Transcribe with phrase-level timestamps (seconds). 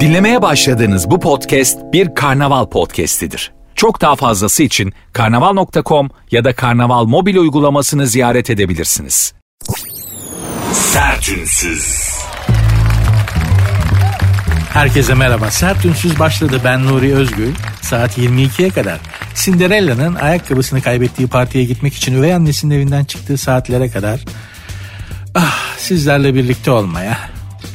[0.00, 3.52] Dinlemeye başladığınız bu podcast bir karnaval podcastidir.
[3.74, 9.34] Çok daha fazlası için karnaval.com ya da karnaval mobil uygulamasını ziyaret edebilirsiniz.
[10.72, 12.14] Sertünsüz.
[14.72, 15.50] Herkese merhaba.
[15.50, 16.60] Sert Ünsüz başladı.
[16.64, 17.52] Ben Nuri Özgül.
[17.82, 19.00] Saat 22'ye kadar.
[19.34, 24.20] Cinderella'nın ayakkabısını kaybettiği partiye gitmek için üvey annesinin evinden çıktığı saatlere kadar
[25.34, 27.18] ah, sizlerle birlikte olmaya,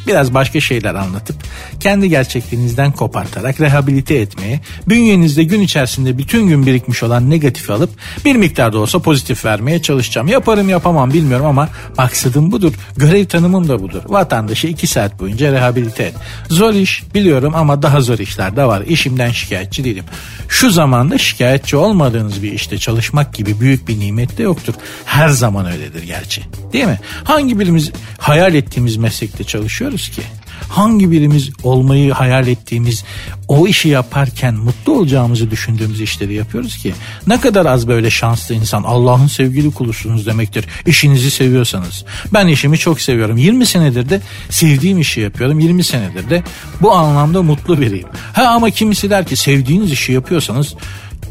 [0.10, 1.36] biraz başka şeyler anlatıp
[1.80, 7.90] kendi gerçekliğinizden kopartarak rehabilite etmeye, bünyenizde gün içerisinde bütün gün birikmiş olan negatifi alıp
[8.26, 10.28] bir miktar da olsa pozitif vermeye çalışacağım.
[10.28, 12.74] Yaparım yapamam bilmiyorum ama maksadım budur.
[12.98, 14.02] Görev tanımım da budur.
[14.08, 16.14] Vatandaşı iki saat boyunca rehabilite et.
[16.50, 18.84] Zor iş biliyorum ama daha zor işler de var.
[18.88, 20.06] İşimden şikayetçi değilim.
[20.48, 24.74] Şu zamanda şikayetçi olmadığınız bir işte çalışmak gibi büyük bir nimet de yoktur.
[25.06, 26.42] Her zaman öyledir gerçi.
[26.74, 27.00] Değil mi?
[27.24, 30.22] Hangi birimiz hayal ettiğimiz meslekte çalışıyoruz ki?
[30.70, 33.04] Hangi birimiz olmayı hayal ettiğimiz
[33.48, 36.94] o işi yaparken mutlu olacağımızı düşündüğümüz işleri yapıyoruz ki?
[37.28, 40.66] Ne kadar az böyle şanslı insan Allah'ın sevgili kulusunuz demektir.
[40.86, 42.06] İşinizi seviyorsanız.
[42.34, 43.38] Ben işimi çok seviyorum.
[43.38, 45.60] 20 senedir de sevdiğim işi yapıyorum.
[45.60, 46.44] 20 senedir de
[46.82, 48.08] bu anlamda mutlu biriyim.
[48.34, 50.76] Ha ama kimisi der ki sevdiğiniz işi yapıyorsanız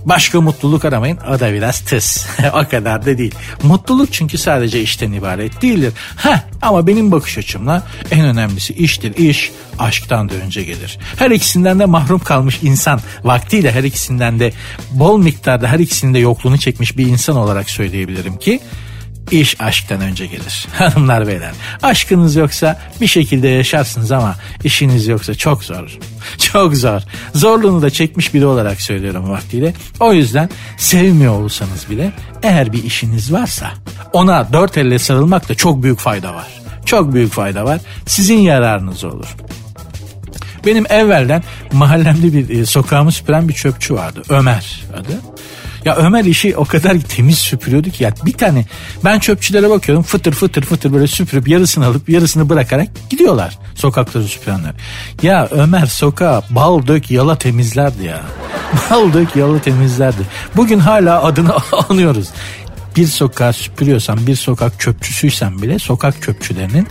[0.04, 2.26] Başka mutluluk aramayın o da biraz tıs.
[2.52, 3.34] o kadar da değil.
[3.62, 5.92] Mutluluk çünkü sadece işten ibaret değildir.
[6.16, 9.16] Heh, ama benim bakış açımla en önemlisi iştir.
[9.16, 10.98] İş aşktan da önce gelir.
[11.16, 14.52] Her ikisinden de mahrum kalmış insan vaktiyle her ikisinden de
[14.90, 18.60] bol miktarda her ikisinin de yokluğunu çekmiş bir insan olarak söyleyebilirim ki
[19.30, 20.66] İş aşktan önce gelir.
[20.74, 21.50] Hanımlar beyler
[21.82, 25.98] aşkınız yoksa bir şekilde yaşarsınız ama işiniz yoksa çok zor.
[26.38, 27.00] Çok zor.
[27.34, 29.74] Zorluğunu da çekmiş biri olarak söylüyorum vaktiyle.
[30.00, 32.12] O yüzden sevmiyor olsanız bile
[32.42, 33.70] eğer bir işiniz varsa
[34.12, 36.46] ona dört elle sarılmakta çok büyük fayda var.
[36.86, 37.80] Çok büyük fayda var.
[38.06, 39.36] Sizin yararınız olur.
[40.66, 41.42] Benim evvelden
[41.72, 44.22] mahallemde bir e, sokağımı süpüren bir çöpçü vardı.
[44.28, 45.20] Ömer adı.
[45.84, 48.64] Ya Ömer işi o kadar temiz süpürüyordu ki ya bir tane
[49.04, 54.72] ben çöpçülere bakıyorum fıtır fıtır fıtır böyle süpürüp yarısını alıp yarısını bırakarak gidiyorlar sokakları süpürenler.
[55.22, 58.22] Ya Ömer sokağa bal dök yala temizlerdi ya.
[58.90, 60.22] Bal dök yala temizlerdi.
[60.56, 61.52] Bugün hala adını
[61.88, 62.28] anıyoruz.
[62.96, 66.88] Bir sokağı süpürüyorsan bir sokak çöpçüsüysen bile sokak çöpçülerinin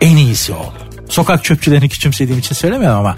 [0.00, 0.70] en iyisi ol.
[1.08, 3.16] Sokak çöpçülerini küçümsediğim için söylemiyorum ama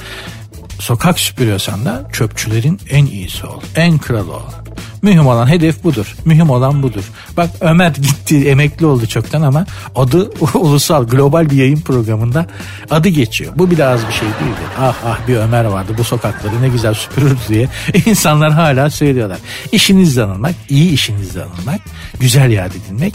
[0.81, 3.61] sokak süpürüyorsan da çöpçülerin en iyisi ol.
[3.77, 4.64] En kralı ol.
[5.03, 6.17] Mühim olan hedef budur.
[6.25, 7.05] Mühim olan budur.
[7.37, 12.47] Bak Ömer gitti emekli oldu çoktan ama adı ulusal global bir yayın programında
[12.91, 13.53] adı geçiyor.
[13.57, 14.69] Bu bir de az bir şey değildir.
[14.81, 17.69] Ah ah bir Ömer vardı bu sokakları ne güzel süpürürdü diye
[18.07, 19.39] insanlar hala söylüyorlar.
[19.73, 21.81] İşinizle anılmak, iyi işinizle anılmak,
[22.21, 23.15] güzel yad edilmek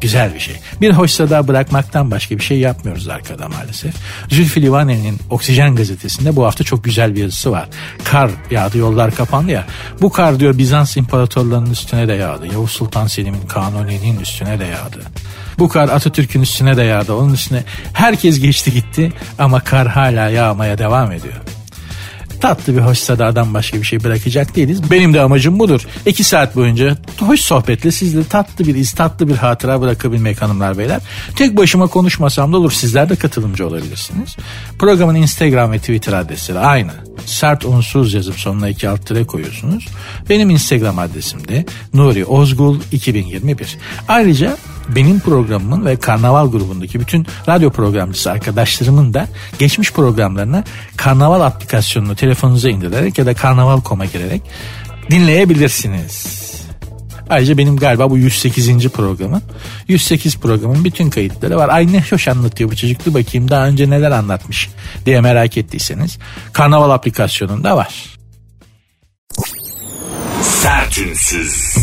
[0.00, 0.56] Güzel bir şey.
[0.80, 3.94] Bir hoşsa da bırakmaktan başka bir şey yapmıyoruz arkada maalesef.
[4.28, 7.68] Zülfü Livaneli'nin Oksijen gazetesinde bu hafta çok güzel bir yazısı var.
[8.04, 9.66] Kar yağdı yollar kapandı ya.
[10.00, 12.46] Bu kar diyor Bizans imparatorlarının üstüne de yağdı.
[12.46, 15.02] Yavuz Sultan Selim'in Kanuni'nin üstüne de yağdı.
[15.58, 17.14] Bu kar Atatürk'ün üstüne de yağdı.
[17.14, 21.55] Onun üstüne herkes geçti gitti ama kar hala yağmaya devam ediyor
[22.46, 24.90] tatlı bir hoş sadadan başka bir şey bırakacak değiliz.
[24.90, 25.86] Benim de amacım budur.
[26.06, 31.00] İki saat boyunca hoş sohbetle sizle tatlı bir iz, tatlı bir hatıra bırakabilmek hanımlar beyler.
[31.36, 32.72] Tek başıma konuşmasam da olur.
[32.72, 34.36] Sizler de katılımcı olabilirsiniz.
[34.78, 37.05] Programın Instagram ve Twitter adresleri aynı.
[37.26, 39.88] Sert unsuz yazıp sonuna iki alt tire koyuyorsunuz.
[40.30, 43.78] Benim Instagram adresim de Nuri Ozgul 2021.
[44.08, 44.56] Ayrıca
[44.88, 49.28] benim programımın ve Karnaval grubundaki bütün radyo programcısı arkadaşlarımın da
[49.58, 50.64] geçmiş programlarına
[50.96, 54.42] Karnaval aplikasyonunu telefonunuza indirerek ya da Karnaval.com'a girerek
[55.10, 56.45] dinleyebilirsiniz.
[57.30, 58.88] Ayrıca benim galiba bu 108.
[58.88, 59.42] programın.
[59.88, 61.68] 108 programın bütün kayıtları var.
[61.68, 63.06] Ay ne hoş anlatıyor bu çocuk.
[63.06, 64.68] Dur bakayım daha önce neler anlatmış
[65.06, 66.18] diye merak ettiyseniz.
[66.52, 68.16] Karnaval aplikasyonunda var.
[70.42, 71.76] Sertünsüz.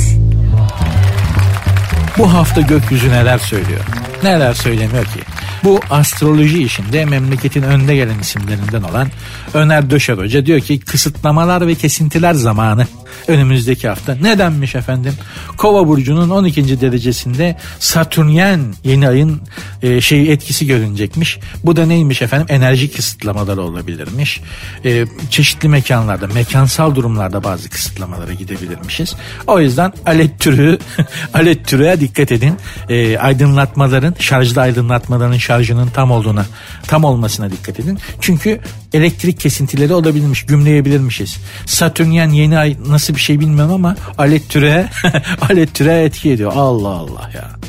[2.17, 3.79] Bu hafta gökyüzü neler söylüyor?
[4.23, 5.19] Neler söylemiyor ki?
[5.63, 9.07] Bu astroloji işinde memleketin önde gelen isimlerinden olan
[9.54, 12.88] Öner Döşer Hoca diyor ki kısıtlamalar ve kesintiler zamanı
[13.27, 14.15] önümüzdeki hafta.
[14.15, 15.13] Nedenmiş efendim?
[15.57, 16.81] Kova burcunun 12.
[16.81, 19.42] derecesinde Satürnyen yeni ayın
[19.81, 21.39] e, şeyi etkisi görünecekmiş.
[21.63, 22.48] Bu da neymiş efendim?
[22.50, 24.42] Enerji kısıtlamaları olabilirmiş.
[24.86, 29.16] E, çeşitli mekanlarda, mekansal durumlarda bazı kısıtlamalara gidebilirmişiz.
[29.48, 30.80] O yüzden alet türü
[31.33, 32.57] alet türüye dikkat edin.
[32.89, 36.45] E, aydınlatmaların, şarjlı aydınlatmaların şarjının tam olduğuna,
[36.88, 38.00] tam olmasına dikkat edin.
[38.21, 38.59] Çünkü
[38.94, 41.38] elektrik kesintileri olabilmiş, gümleyebilirmişiz.
[41.65, 44.89] Satürnyen yeni ay nasıl bir şey bilmiyorum ama alet türe
[45.50, 46.51] alet türe etki ediyor.
[46.55, 47.62] Allah Allah ya.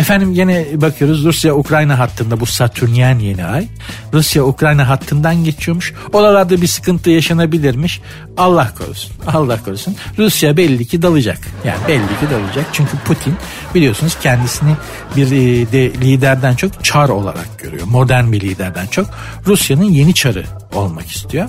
[0.00, 3.68] Efendim yine bakıyoruz Rusya-Ukrayna hattında bu Satürnyen yeni ay.
[4.12, 5.94] Rusya-Ukrayna hattından geçiyormuş.
[6.12, 8.00] Oralarda bir sıkıntı yaşanabilirmiş.
[8.36, 9.12] Allah korusun.
[9.26, 9.96] Allah korusun.
[10.18, 11.38] Rusya belli ki dalacak.
[11.64, 12.66] Yani belli ki dalacak.
[12.72, 13.34] Çünkü Putin
[13.74, 14.76] biliyorsunuz kendisini
[15.16, 17.86] bir e, de liderden çok çar olarak görüyor.
[17.86, 19.06] Modern bir liderden çok.
[19.46, 20.44] Rusya'nın yeni çarı
[20.74, 21.48] olmak istiyor.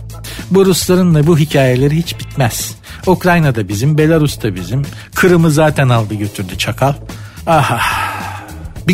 [0.52, 2.76] Bu Rusların da bu hikayeleri hiç bitmez.
[3.08, 4.82] Ukrayna da bizim, Belarus da bizim.
[5.16, 6.94] Kırım'ı zaten aldı götürdü çakal.
[7.48, 7.80] Aha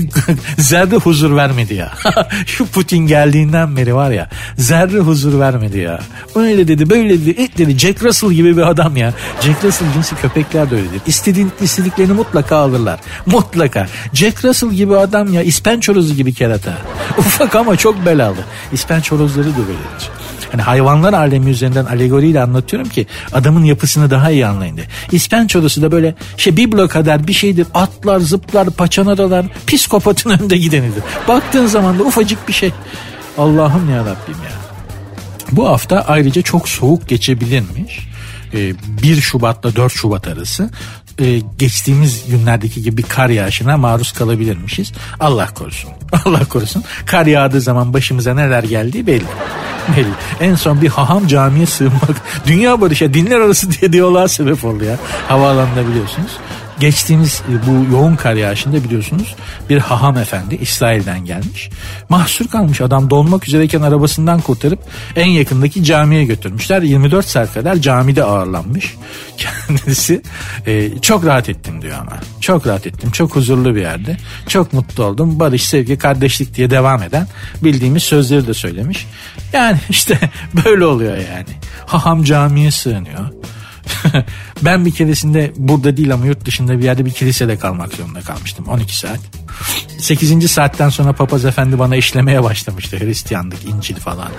[0.04, 0.12] bir
[0.58, 1.92] zerre huzur vermedi ya.
[2.46, 6.00] Şu Putin geldiğinden beri var ya zerre huzur vermedi ya.
[6.36, 9.14] Öyle dedi böyle dedi et dedi Jack Russell gibi bir adam ya.
[9.42, 11.02] Jack Russell cinsi köpekler de öyledir.
[11.08, 13.00] İstediğin, istediklerini mutlaka alırlar.
[13.26, 13.88] Mutlaka.
[14.14, 16.78] Jack Russell gibi adam ya İspençorozu gibi kerata.
[17.18, 18.38] Ufak ama çok belalı.
[18.72, 20.10] İspençorozları da böyledir.
[20.52, 24.86] Hani hayvanlar alemi üzerinden alegoriyle anlatıyorum ki adamın yapısını daha iyi anlayın diye.
[25.12, 27.68] İspençolusu da böyle şey biblo kadar bir şeydir.
[27.74, 29.46] Atlar, zıplar, paçanadalar.
[29.68, 31.04] Psikopatın önünde gidenidir.
[31.28, 32.72] Baktığın zaman da ufacık bir şey.
[33.38, 34.52] Allah'ım ya Rabbim ya.
[35.52, 38.08] Bu hafta ayrıca çok soğuk geçebilirmiş.
[38.54, 40.70] 1 Şubat'la 4 Şubat arası
[41.20, 44.92] e, geçtiğimiz günlerdeki gibi kar yağışına maruz kalabilirmişiz.
[45.20, 45.92] Allah korusun.
[46.26, 46.84] Allah korusun.
[47.06, 49.26] Kar yağdığı zaman başımıza neler geldiği belli.
[49.98, 50.14] belli.
[50.42, 54.98] En son bir haham camiye sığınmak dünya barışa dinler arası diye diyaloğa sebep oldu ya.
[55.28, 56.32] Havaalanında biliyorsunuz.
[56.80, 59.36] Geçtiğimiz e, bu yoğun kar yağışında biliyorsunuz
[59.70, 61.70] bir haham efendi İsrail'den gelmiş.
[62.10, 64.80] Mahsur kalmış adam donmak üzereyken arabasından kurtarıp
[65.16, 66.82] en yakındaki camiye götürmüşler.
[66.82, 68.96] 24 saat kadar camide ağırlanmış.
[69.38, 70.22] Kendisi
[70.68, 72.18] e, çok rahat ettim diyor ama.
[72.42, 73.12] Çok rahat ettim.
[73.12, 74.18] Çok huzurlu bir yerde.
[74.48, 75.40] Çok mutlu oldum.
[75.40, 77.28] Barış, sevgi, kardeşlik diye devam eden
[77.64, 79.08] bildiğimiz sözleri de söylemiş.
[79.54, 80.20] Yani işte
[80.66, 81.50] böyle oluyor yani.
[81.86, 83.30] Haham camiye sığınıyor.
[84.62, 88.66] ben bir keresinde burada değil ama yurt dışında bir yerde bir kilisede kalmak zorunda kalmıştım
[88.68, 89.20] 12 saat.
[90.00, 90.52] 8.
[90.52, 94.30] saatten sonra papaz efendi bana işlemeye başlamıştı Hristiyanlık, İncil falan.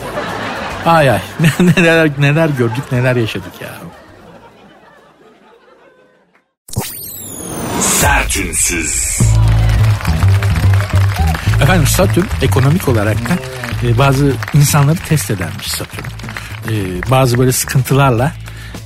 [0.87, 1.21] Ay ay
[1.77, 3.69] neler neler gördük neler yaşadık ya.
[7.81, 9.19] Sertünsüz.
[11.63, 13.33] Efendim Satürn ekonomik olarak da
[13.87, 16.05] e, bazı insanları test edermiş Satürn.
[16.69, 16.75] E,
[17.11, 18.33] bazı böyle sıkıntılarla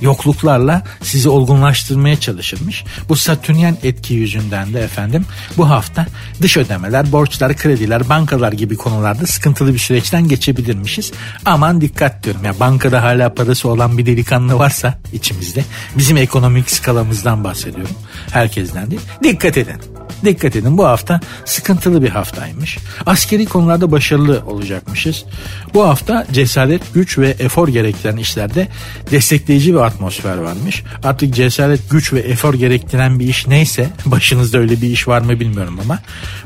[0.03, 2.83] yokluklarla sizi olgunlaştırmaya çalışırmış.
[3.09, 5.25] Bu satürnyen etki yüzünden de efendim
[5.57, 6.05] bu hafta
[6.41, 11.11] dış ödemeler, borçlar, krediler, bankalar gibi konularda sıkıntılı bir süreçten geçebilirmişiz.
[11.45, 15.63] Aman dikkat diyorum ya bankada hala parası olan bir delikanlı varsa içimizde
[15.97, 17.95] bizim ekonomik skalamızdan bahsediyorum.
[18.31, 19.01] Herkesten değil.
[19.23, 19.92] Dikkat edin.
[20.25, 22.77] Dikkat edin bu hafta sıkıntılı bir haftaymış.
[23.05, 25.25] Askeri konularda başarılı olacakmışız.
[25.73, 28.67] Bu hafta cesaret, güç ve efor gerektiren işlerde
[29.11, 30.83] destekleyici bir atmosfer varmış.
[31.03, 35.39] Artık cesaret, güç ve efor gerektiren bir iş neyse başınızda öyle bir iş var mı
[35.39, 35.99] bilmiyorum ama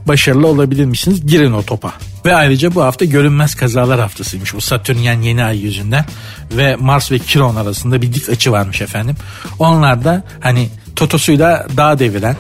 [0.08, 1.28] başarılı olabilir misiniz?
[1.28, 1.94] Girin o topa.
[2.26, 4.54] Ve ayrıca bu hafta görünmez kazalar haftasıymış.
[4.54, 6.06] Bu Satürnyen yeni ay yüzünden
[6.52, 9.16] ve Mars ve Kiron arasında bir dik açı varmış efendim.
[9.60, 12.36] Onlar da hani totosuyla dağ deviren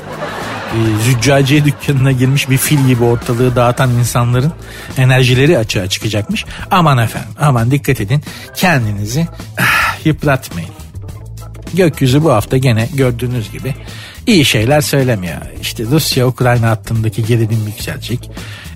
[0.73, 4.53] e, züccaciye dükkanına girmiş bir fil gibi ortalığı dağıtan insanların
[4.97, 6.45] enerjileri açığa çıkacakmış.
[6.71, 8.23] Aman efendim aman dikkat edin
[8.55, 9.27] kendinizi
[9.59, 10.69] ah, yıpratmayın.
[11.73, 13.75] Gökyüzü bu hafta gene gördüğünüz gibi
[14.27, 15.37] iyi şeyler söylemiyor.
[15.61, 18.29] İşte Rusya-Ukrayna hattındaki gerilim yükselecek.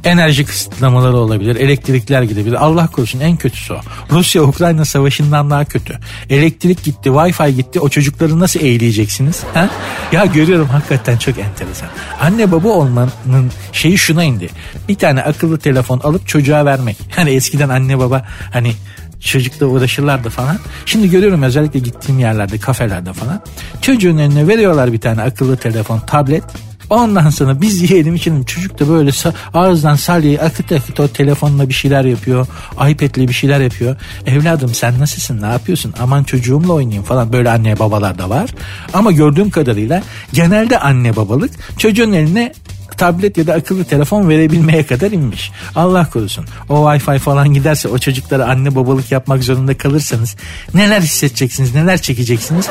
[0.03, 1.55] Enerji kısıtlamaları olabilir.
[1.55, 2.65] Elektrikler gidebilir.
[2.65, 3.79] Allah korusun en kötüsü o.
[4.11, 5.97] Rusya-Ukrayna savaşından daha kötü.
[6.29, 7.79] Elektrik gitti, Wi-Fi gitti.
[7.79, 9.43] O çocukları nasıl eğleyeceksiniz?
[9.53, 9.69] Ha?
[10.11, 11.89] Ya görüyorum hakikaten çok enteresan.
[12.21, 14.49] Anne baba olmanın şeyi şuna indi.
[14.89, 16.97] Bir tane akıllı telefon alıp çocuğa vermek.
[17.15, 18.73] Hani eskiden anne baba hani
[19.21, 20.57] çocukla uğraşırlardı falan.
[20.85, 23.41] Şimdi görüyorum özellikle gittiğim yerlerde kafelerde falan.
[23.81, 26.43] Çocuğun eline veriyorlar bir tane akıllı telefon, tablet.
[26.89, 28.43] Ondan sonra biz yiyelim içelim.
[28.43, 29.11] Çocuk da böyle
[29.53, 32.47] ağızdan salyayı akıt akıt o telefonla bir şeyler yapıyor.
[32.89, 33.95] iPad'le bir şeyler yapıyor.
[34.25, 35.93] Evladım sen nasılsın ne yapıyorsun?
[35.99, 37.33] Aman çocuğumla oynayayım falan.
[37.33, 38.49] Böyle anne babalar da var.
[38.93, 42.53] Ama gördüğüm kadarıyla genelde anne babalık çocuğun eline
[43.01, 45.51] tablet ya da akıllı telefon verebilmeye kadar inmiş.
[45.75, 46.45] Allah korusun.
[46.69, 50.35] O Wi-Fi falan giderse o çocuklara anne babalık yapmak zorunda kalırsanız
[50.73, 52.69] neler hissedeceksiniz, neler çekeceksiniz?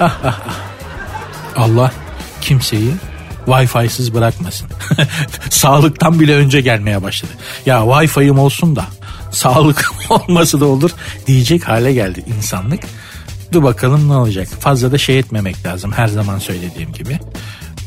[1.56, 1.92] Allah
[2.40, 2.92] kimseyi
[3.46, 4.68] Wi-Fi'siz bırakmasın.
[5.50, 7.32] Sağlıktan bile önce gelmeye başladı.
[7.66, 8.84] Ya Wi-Fi'm olsun da
[9.30, 10.90] sağlık olması da olur
[11.26, 12.80] diyecek hale geldi insanlık.
[13.52, 14.48] Dur bakalım ne olacak.
[14.60, 17.18] Fazla da şey etmemek lazım her zaman söylediğim gibi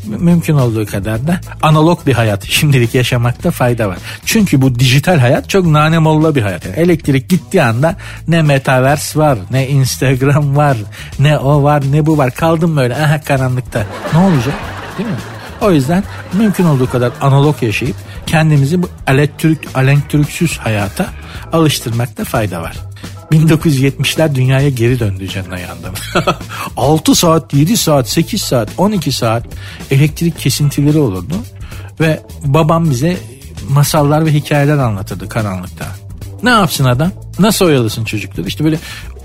[0.06, 3.98] mümkün olduğu kadar da analog bir hayat şimdilik yaşamakta fayda var.
[4.26, 6.66] Çünkü bu dijital hayat çok nanemolla bir hayat.
[6.66, 7.96] Yani elektrik gittiği anda
[8.28, 10.78] ne metaverse var, ne Instagram var,
[11.20, 12.32] ne o var, ne bu var.
[12.32, 13.84] Kaldım böyle aha karanlıkta.
[14.14, 14.56] Ne olacak?
[14.98, 15.16] Değil mi?
[15.62, 17.96] O yüzden mümkün olduğu kadar analog yaşayıp
[18.26, 21.06] kendimizi bu elektrik, elektriksiz hayata
[21.54, 22.76] alıştırmakta fayda var.
[23.32, 25.94] 1970'ler dünyaya geri döndü canına yandım.
[26.78, 29.44] 6 saat, 7 saat, 8 saat, 12 saat
[29.92, 31.34] elektrik kesintileri olurdu.
[32.00, 33.18] Ve babam bize
[33.70, 35.86] masallar ve hikayeler anlatırdı karanlıkta.
[36.44, 37.12] Ne yapsın adam?
[37.40, 38.48] Nasıl oyalasın çocukları?
[38.48, 38.80] İşte böyle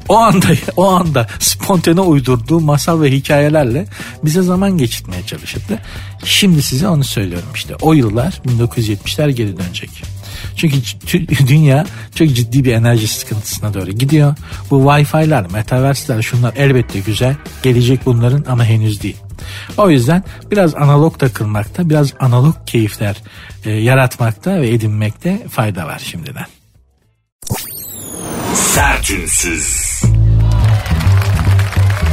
[0.09, 3.87] o anda o anda spontane uydurduğu masal ve hikayelerle
[4.25, 5.79] bize zaman geçirmeye çalışırdı.
[6.25, 7.75] Şimdi size onu söylüyorum işte.
[7.81, 9.91] O yıllar 1970'ler geri dönecek.
[10.57, 10.77] Çünkü
[11.49, 14.35] dünya çok ciddi bir enerji sıkıntısına doğru gidiyor.
[14.71, 17.37] Bu Wi-Fi'ler, metaverse'ler şunlar elbette güzel.
[17.63, 19.17] Gelecek bunların ama henüz değil.
[19.77, 23.17] O yüzden biraz analog takılmakta, biraz analog keyifler
[23.65, 26.47] e, yaratmakta ve edinmekte fayda var şimdiden.
[28.55, 29.90] Sertünsüz.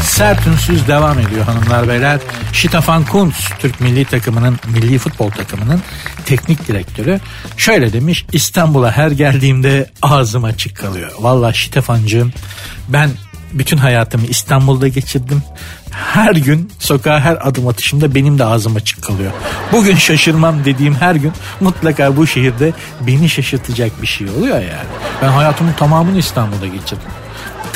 [0.08, 2.20] Sert ünsüz devam ediyor hanımlar beyler.
[2.54, 5.82] Stefan Kuntz Türk milli takımının milli futbol takımının
[6.26, 7.20] teknik direktörü
[7.58, 11.12] şöyle demiş İstanbul'a her geldiğimde ağzım açık kalıyor.
[11.20, 12.34] Valla Stefancığım
[12.88, 13.10] ben
[13.54, 15.44] bütün hayatımı İstanbul'da geçirdim.
[15.92, 19.32] Her gün sokağa her adım atışımda benim de ağzım açık kalıyor.
[19.72, 24.90] Bugün şaşırmam dediğim her gün mutlaka bu şehirde beni şaşırtacak bir şey oluyor yani.
[25.22, 27.10] Ben hayatımın tamamını İstanbul'da geçirdim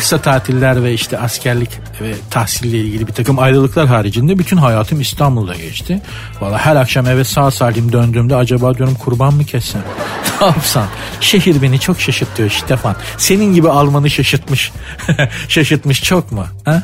[0.01, 1.70] kısa tatiller ve işte askerlik
[2.01, 6.01] ve tahsille ilgili bir takım ayrılıklar haricinde bütün hayatım İstanbul'da geçti.
[6.41, 9.81] Valla her akşam eve sağ salim döndüğümde acaba diyorum kurban mı kessem?
[10.41, 10.88] ne yapsam?
[11.20, 12.96] Şehir beni çok şaşırtıyor Stefan.
[13.17, 14.72] Senin gibi Alman'ı şaşırtmış.
[15.48, 16.46] şaşırtmış çok mu?
[16.65, 16.84] Ha?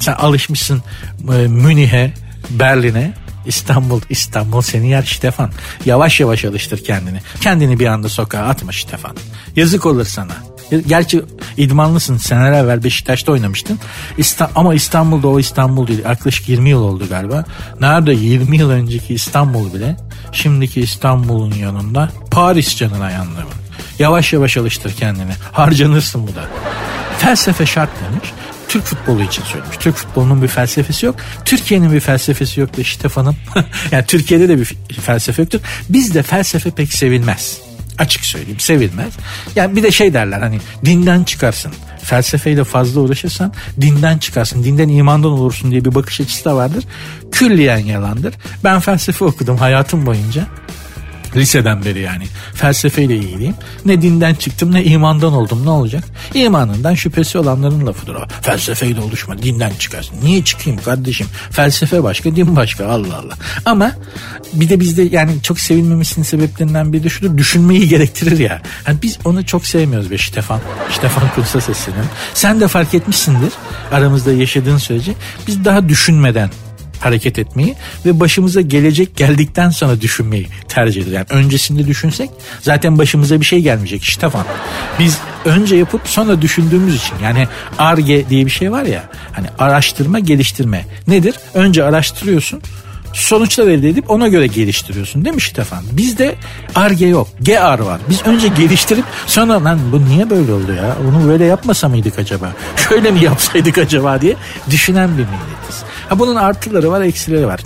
[0.00, 0.82] Sen alışmışsın
[1.28, 2.12] e, Münih'e,
[2.50, 3.12] Berlin'e.
[3.46, 5.50] İstanbul, İstanbul seni yer Stefan.
[5.84, 7.20] Yavaş yavaş alıştır kendini.
[7.40, 9.16] Kendini bir anda sokağa atma Stefan.
[9.56, 10.55] Yazık olur sana.
[10.86, 11.22] Gerçi
[11.56, 12.16] idmanlısın.
[12.16, 13.78] Seneler evvel Beşiktaş'ta oynamıştın.
[14.18, 16.04] İsta ama İstanbul'da o İstanbul değil.
[16.04, 17.44] Yaklaşık 20 yıl oldu galiba.
[17.80, 19.96] Nerede 20 yıl önceki İstanbul bile
[20.32, 23.46] şimdiki İstanbul'un yanında Paris canına yandı.
[23.98, 25.32] Yavaş yavaş alıştır kendini.
[25.52, 26.44] Harcanırsın bu da.
[27.18, 28.32] Felsefe şart demiş.
[28.68, 29.76] Türk futbolu için söylemiş.
[29.76, 31.16] Türk futbolunun bir felsefesi yok.
[31.44, 33.36] Türkiye'nin bir felsefesi yok da Stefan'ın.
[33.90, 35.60] yani Türkiye'de de bir felsefe yoktur.
[35.88, 37.65] Bizde felsefe pek sevilmez.
[37.98, 39.12] Açık söyleyeyim sevilmez.
[39.56, 41.72] Yani bir de şey derler hani dinden çıkarsın.
[42.02, 44.64] Felsefeyle fazla uğraşırsan dinden çıkarsın.
[44.64, 46.84] Dinden imandan olursun diye bir bakış açısı da vardır.
[47.32, 48.34] Külliyen yalandır.
[48.64, 50.46] Ben felsefe okudum hayatım boyunca.
[51.36, 53.54] Liseden beri yani felsefeyle ilgiliyim.
[53.84, 56.04] Ne dinden çıktım ne imandan oldum ne olacak?
[56.34, 58.24] İmanından şüphesi olanların lafıdır o.
[58.42, 60.16] Felsefeyle oluşma dinden çıkarsın.
[60.22, 61.26] Niye çıkayım kardeşim?
[61.50, 63.34] Felsefe başka din başka Allah Allah.
[63.64, 63.92] Ama
[64.52, 68.62] bir de bizde yani çok sevilmemesinin sebeplerinden biri de şudur düşünmeyi gerektirir ya.
[68.86, 70.60] Yani biz onu çok sevmiyoruz be Stefan.
[70.90, 72.04] Stefan Kunsa sesinin.
[72.34, 73.52] Sen de fark etmişsindir
[73.92, 75.12] aramızda yaşadığın sürece.
[75.46, 76.50] Biz daha düşünmeden
[77.00, 77.74] hareket etmeyi
[78.06, 81.14] ve başımıza gelecek geldikten sonra düşünmeyi tercih ederiz.
[81.14, 84.44] Yani öncesinde düşünsek zaten başımıza bir şey gelmeyecek Stefan.
[84.98, 87.48] Biz önce yapıp sonra düşündüğümüz için yani
[87.78, 91.34] ARGE diye bir şey var ya hani araştırma geliştirme nedir?
[91.54, 92.62] Önce araştırıyorsun
[93.16, 95.84] sonuçlar elde edip ona göre geliştiriyorsun değil mi Stefan?
[95.92, 96.34] Bizde
[96.74, 97.28] ARGE yok.
[97.40, 98.00] GR var.
[98.10, 100.96] Biz önce geliştirip sonra lan bu niye böyle oldu ya?
[101.04, 102.52] Bunu böyle yapmasa mıydık acaba?
[102.88, 104.36] Şöyle mi yapsaydık acaba diye
[104.70, 105.82] düşünen bir milletiz.
[106.08, 107.60] Ha bunun artıları var, eksileri var.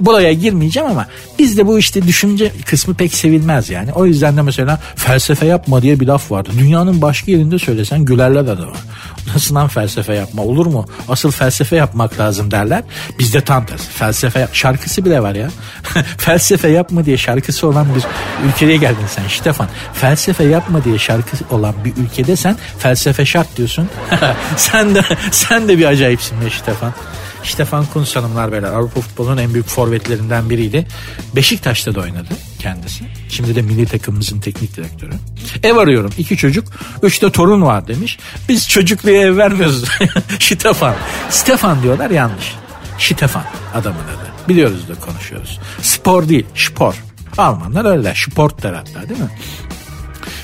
[0.00, 1.06] Buraya girmeyeceğim ama
[1.38, 3.92] bizde bu işte düşünce kısmı pek sevilmez yani.
[3.92, 6.50] O yüzden de mesela felsefe yapma diye bir laf vardı.
[6.58, 8.72] Dünyanın başka yerinde söylesen gülerler adama.
[9.34, 10.86] Nasıl felsefe yapma olur mu?
[11.08, 12.82] Asıl felsefe yapmak lazım derler.
[13.18, 13.90] Bizde tam tersi.
[13.90, 14.50] Felsefe yap.
[14.52, 15.50] Şarkısı bile var ya.
[16.18, 18.02] felsefe yapma diye şarkısı olan bir
[18.48, 19.68] ülkeye geldin sen Stefan.
[19.94, 23.88] Felsefe yapma diye şarkısı olan bir ülkede sen felsefe şart diyorsun.
[24.56, 26.92] sen de sen de bir acayipsin be Stefan.
[27.42, 30.86] Stefan Kuntz hanımlar beyler Avrupa futbolunun en büyük forvetlerinden biriydi.
[31.36, 32.28] Beşiktaş'ta da oynadı
[32.58, 33.04] kendisi.
[33.28, 35.12] Şimdi de milli takımımızın teknik direktörü.
[35.62, 36.10] Ev arıyorum.
[36.18, 36.64] iki çocuk,
[37.02, 38.18] üç de torun var demiş.
[38.48, 39.84] Biz çocukluğa ev vermiyoruz.
[40.38, 40.94] Stefan.
[41.30, 42.54] Stefan diyorlar yanlış.
[42.98, 43.44] Stefan
[43.74, 44.48] adamın adı.
[44.48, 45.58] Biliyoruz da konuşuyoruz.
[45.82, 46.94] Spor değil, spor.
[47.38, 48.14] Almanlar öyle.
[48.16, 49.30] Sport der hatta değil mi?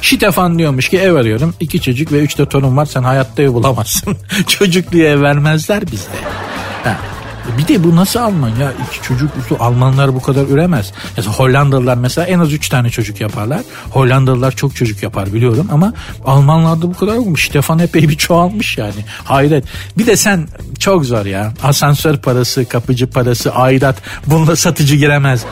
[0.02, 1.54] Stefan diyormuş ki ev arıyorum.
[1.60, 2.86] iki çocuk ve üç de torun var.
[2.86, 4.16] Sen hayatta ev bulamazsın.
[4.46, 6.16] Çocukluğa ev vermezler bizde.
[6.86, 7.15] Ha.
[7.58, 8.72] Bir de bu nasıl Alman ya?
[8.88, 10.92] İki çocuk Almanlar bu kadar üremez.
[11.16, 13.60] Mesela Hollandalılar mesela en az üç tane çocuk yaparlar.
[13.90, 15.92] Hollandalılar çok çocuk yapar biliyorum ama
[16.24, 17.48] Almanlarda bu kadar olmuş.
[17.48, 19.04] Stefan epey bir çoğalmış yani.
[19.24, 19.64] Hayret.
[19.98, 20.48] Bir de sen
[20.78, 21.52] çok zor ya.
[21.62, 23.96] Asansör parası, kapıcı parası, aidat.
[24.26, 25.44] Bununla satıcı giremez.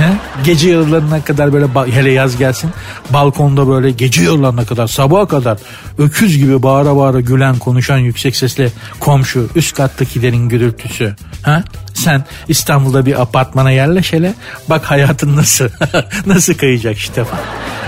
[0.00, 0.12] Ya,
[0.44, 2.70] gece yarılarına kadar böyle hele yaz gelsin.
[3.10, 5.58] Balkonda böyle gece yarılarına kadar sabaha kadar
[5.98, 11.64] öküz gibi bağıra bağıra gülen konuşan yüksek sesle komşu üst kattakilerin gürültüsü Ha?
[11.94, 14.34] Sen İstanbul'da bir apartmana yerleş hele.
[14.68, 15.68] Bak hayatın nasıl
[16.26, 17.38] nasıl kayacak Stefan.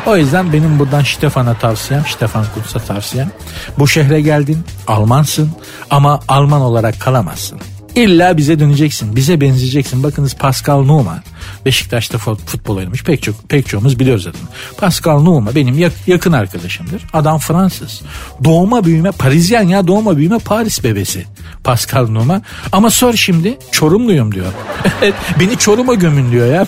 [0.07, 3.31] O yüzden benim buradan Stefan'a tavsiyem, Stefan Kuntz'a tavsiyem.
[3.79, 5.51] Bu şehre geldin, Almansın
[5.91, 7.61] ama Alman olarak kalamazsın.
[7.97, 9.17] İlla bize döneceksin.
[9.17, 10.03] Bize benzeyeceksin.
[10.03, 11.23] Bakınız Pascal Numa
[11.67, 13.05] Beşiktaş'ta futbol oynamış.
[13.05, 14.41] Pek çok pek çoğumuz biliyoruz zaten.
[14.77, 17.03] Pascal Numa benim yakın arkadaşımdır.
[17.13, 18.03] Adam Fransız.
[18.45, 21.25] Doğma büyüme Parisyen ya doğma büyüme Paris bebesi.
[21.65, 22.43] Pascal Numa.
[22.73, 24.53] Ama sor şimdi Çorumluyum diyor.
[25.41, 26.67] Beni Çorum'a gömün diyor ya.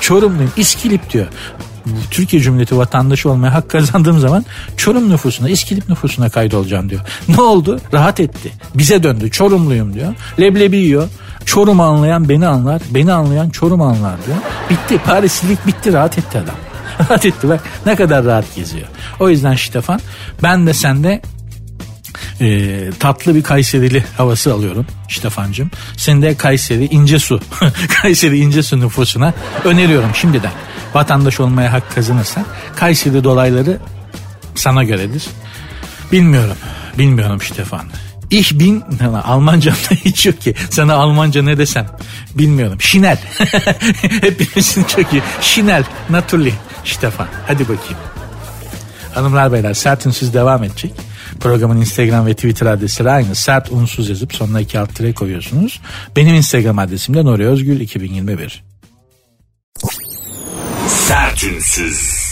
[0.00, 0.52] Çorumluyum.
[0.56, 1.26] İskilip diyor.
[2.10, 4.44] Türkiye Cumhuriyeti vatandaşı olmaya hak kazandığım zaman
[4.76, 7.00] Çorum nüfusuna, İskilip nüfusuna kaydolacağım diyor.
[7.28, 7.80] Ne oldu?
[7.94, 8.52] Rahat etti.
[8.74, 9.30] Bize döndü.
[9.30, 10.14] Çorumluyum diyor.
[10.40, 11.08] Leblebi yiyor.
[11.44, 12.82] Çorum anlayan beni anlar.
[12.90, 14.38] Beni anlayan Çorum anlar diyor.
[14.70, 14.98] Bitti.
[15.04, 15.92] Parislilik bitti.
[15.92, 16.54] Rahat etti adam.
[17.10, 18.86] rahat etti bak ne kadar rahat geziyor.
[19.20, 20.00] O yüzden Stefan
[20.42, 21.22] ben de sende
[22.40, 25.70] e, tatlı bir Kayserili havası alıyorum Stefancığım.
[25.96, 27.40] Sen de Kayseri İncesu
[28.02, 29.34] Kayseri İncesu nüfusuna
[29.64, 30.52] öneriyorum şimdiden.
[30.94, 32.44] Vatandaş olmaya hak kazanırsan
[32.76, 33.78] Kayseri dolayları
[34.54, 35.26] sana göredir.
[36.12, 36.56] Bilmiyorum.
[36.98, 37.86] Bilmiyorum Stefan.
[38.30, 38.84] Ich bin
[39.24, 40.54] Almancam da hiç yok ki.
[40.70, 41.86] Sana Almanca ne desem
[42.34, 42.80] bilmiyorum.
[42.80, 43.18] Şinel.
[44.20, 45.22] Hepimizin çok iyi.
[45.40, 45.84] Şinel.
[46.10, 46.52] Naturally.
[46.84, 47.28] Stefan.
[47.46, 47.98] Hadi bakayım.
[49.14, 50.92] Hanımlar beyler sert ünsüz devam edecek.
[51.40, 53.34] Programın Instagram ve Twitter adresleri aynı.
[53.34, 55.80] Sert unsuz yazıp sonuna iki alt tire koyuyorsunuz.
[56.16, 58.64] Benim Instagram adresim de Nuri Özgül 2021.
[60.88, 62.28] Sert ünsüz.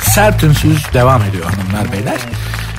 [0.00, 2.18] Sert ünsüz devam ediyor hanımlar beyler.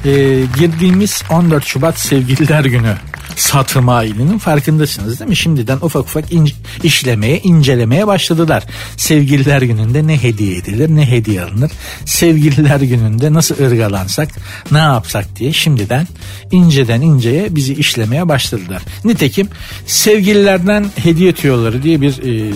[0.05, 2.95] Ee, girdiğimiz 14 Şubat Sevgililer Günü
[3.35, 5.35] satım ayinin farkındasınız değil mi?
[5.35, 6.49] Şimdiden ufak ufak in-
[6.83, 8.63] işlemeye, incelemeye başladılar.
[8.97, 11.71] Sevgililer gününde ne hediye edilir, ne hediye alınır?
[12.05, 14.29] Sevgililer gününde nasıl ırgalansak,
[14.71, 16.07] ne yapsak diye şimdiden
[16.51, 18.81] inceden inceye bizi işlemeye başladılar.
[19.05, 19.47] Nitekim
[19.87, 22.53] sevgililerden hediye tüyoları diye bir e,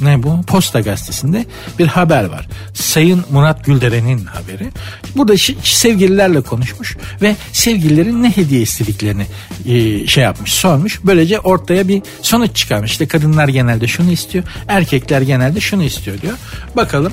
[0.00, 0.42] ne bu?
[0.42, 1.46] Posta gazetesinde
[1.78, 2.48] bir haber var.
[2.74, 4.70] Sayın Murat Gülderen'in haberi.
[5.16, 9.26] Burada sevgililerle konuşmuş ve sevgililerin ne hediye istediklerini
[9.66, 11.00] e, şey yapmış, sormuş.
[11.04, 12.90] Böylece ortaya bir sonuç çıkarmış.
[12.90, 16.34] İşte kadınlar genelde şunu istiyor, erkekler genelde şunu istiyor diyor.
[16.76, 17.12] Bakalım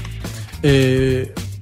[0.63, 0.71] e,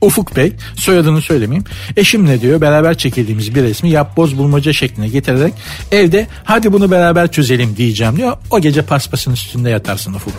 [0.02, 1.66] Ufuk Bey soyadını söylemeyeyim.
[1.98, 5.54] Eşimle diyor beraber çekildiğimiz bir resmi yapboz bulmaca şekline getirerek
[5.92, 8.38] evde hadi bunu beraber çözelim diyeceğim diyor.
[8.52, 10.34] O gece paspasın üstünde yatarsın Ufuk.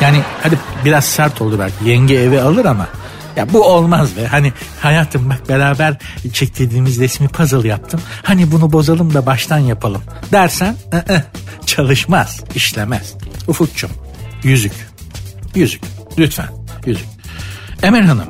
[0.00, 2.88] Yani hadi biraz sert oldu belki yenge eve alır ama
[3.36, 4.26] ya bu olmaz be.
[4.26, 5.96] Hani hayatım bak beraber
[6.32, 8.00] çektiğimiz resmi puzzle yaptım.
[8.22, 11.22] Hani bunu bozalım da baştan yapalım dersen ı-ı,
[11.66, 13.14] çalışmaz, işlemez.
[13.48, 13.90] Ufukçum
[14.42, 14.72] yüzük.
[15.54, 15.82] Yüzük.
[16.18, 16.48] Lütfen
[16.86, 17.06] yüzük.
[17.82, 18.28] Emel Hanım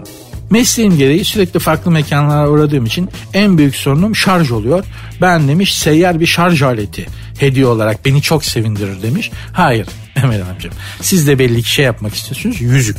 [0.55, 4.85] Mesleğim gereği sürekli farklı mekanlara uğradığım için en büyük sorunum şarj oluyor.
[5.21, 7.07] Ben demiş seyyar bir şarj aleti
[7.39, 9.31] hediye olarak beni çok sevindirir demiş.
[9.53, 9.87] Hayır
[10.17, 12.97] Emel Hanımcığım siz de belli ki şey yapmak istiyorsunuz yüzük.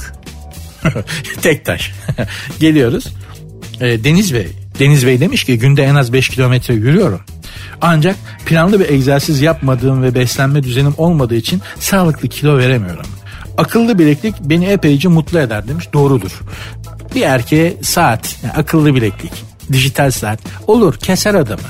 [1.42, 1.92] Tek taş.
[2.60, 3.08] Geliyoruz.
[3.82, 4.48] E, Deniz Bey.
[4.80, 7.22] Deniz Bey demiş ki günde en az 5 kilometre yürüyorum.
[7.82, 8.16] Ancak
[8.46, 13.06] planlı bir egzersiz yapmadığım ve beslenme düzenim olmadığı için sağlıklı kilo veremiyorum.
[13.58, 15.94] Akıllı bileklik beni epeyce mutlu eder demiş.
[15.94, 16.42] Doğrudur.
[17.16, 19.32] Bir erkeğe saat, yani akıllı bileklik,
[19.72, 21.62] dijital saat olur keser adamı.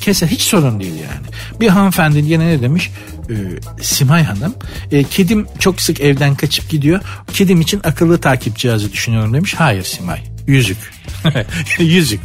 [0.00, 1.26] Keser hiç sorun değil yani.
[1.60, 2.90] Bir hanımefendi yine ne demiş?
[3.30, 3.34] Ee,
[3.82, 4.54] Simay Hanım,
[4.92, 7.00] e, kedim çok sık evden kaçıp gidiyor.
[7.32, 9.54] Kedim için akıllı takip cihazı düşünüyorum demiş.
[9.54, 10.78] Hayır Simay, yüzük.
[11.78, 12.20] yüzük.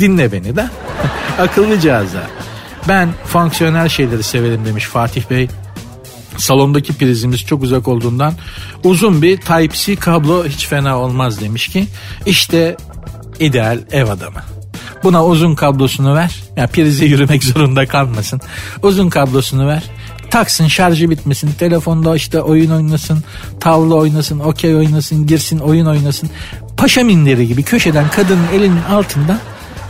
[0.00, 0.68] Dinle beni de.
[1.38, 2.26] akıllı cihazlar.
[2.88, 5.48] Ben fonksiyonel şeyleri severim demiş Fatih Bey.
[6.36, 8.34] Salondaki prizimiz çok uzak olduğundan
[8.84, 11.86] uzun bir Type-C kablo hiç fena olmaz demiş ki
[12.26, 12.76] işte
[13.40, 14.40] ideal ev adamı.
[15.02, 16.42] Buna uzun kablosunu ver.
[16.46, 18.40] Ya yani prize yürümek zorunda kalmasın.
[18.82, 19.82] Uzun kablosunu ver.
[20.30, 21.52] Taksın şarjı bitmesin.
[21.52, 23.24] Telefonda işte oyun oynasın.
[23.60, 24.38] Tavla oynasın.
[24.38, 25.26] Okey oynasın.
[25.26, 26.30] Girsin oyun oynasın.
[26.76, 29.38] Paşa minderi gibi köşeden kadının elinin altında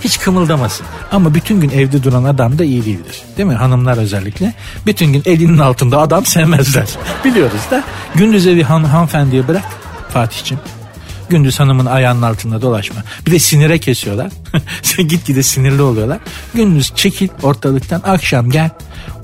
[0.06, 0.86] hiç kımıldamasın.
[1.12, 3.22] Ama bütün gün evde duran adam da iyi değildir.
[3.36, 3.54] Değil mi?
[3.54, 4.54] Hanımlar özellikle.
[4.86, 6.88] Bütün gün elinin altında adam sevmezler.
[7.24, 7.84] Biliyoruz da.
[8.14, 9.64] Gündüz evi han hanımefendiye bırak
[10.08, 10.62] Fatih'ciğim.
[11.28, 13.02] Gündüz hanımın ayağının altında dolaşma.
[13.26, 14.32] Bir de sinire kesiyorlar.
[15.08, 16.18] Git gide sinirli oluyorlar.
[16.54, 18.70] Gündüz çekil ortalıktan akşam gel.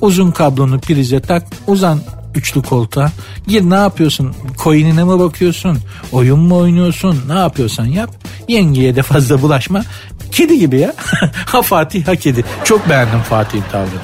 [0.00, 1.46] Uzun kablonu prize tak.
[1.66, 2.00] Uzan
[2.34, 3.12] üçlü koltuğa.
[3.46, 4.34] Gir ne yapıyorsun?
[4.62, 5.78] Coin'ine mi bakıyorsun?
[6.12, 7.24] Oyun mu oynuyorsun?
[7.28, 8.10] Ne yapıyorsan yap.
[8.48, 9.82] Yengeye de fazla bulaşma.
[10.30, 10.94] Kedi gibi ya.
[11.46, 12.44] ha Fatih ha kedi.
[12.64, 14.00] Çok beğendim Fatih'in tavrını.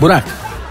[0.00, 0.24] Burak.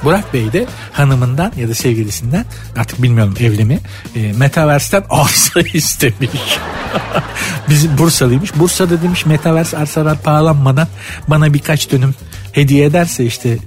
[0.03, 2.45] Burak Bey de hanımından ya da sevgilisinden
[2.77, 3.79] artık bilmiyorum evli mi
[4.15, 6.31] e, Metaverse'den arsa istemiş.
[7.69, 8.55] Biz Bursalıymış.
[8.55, 10.87] Bursa'da demiş Metaverse arsalar pahalanmadan
[11.27, 12.15] bana birkaç dönüm
[12.51, 13.57] hediye ederse işte e,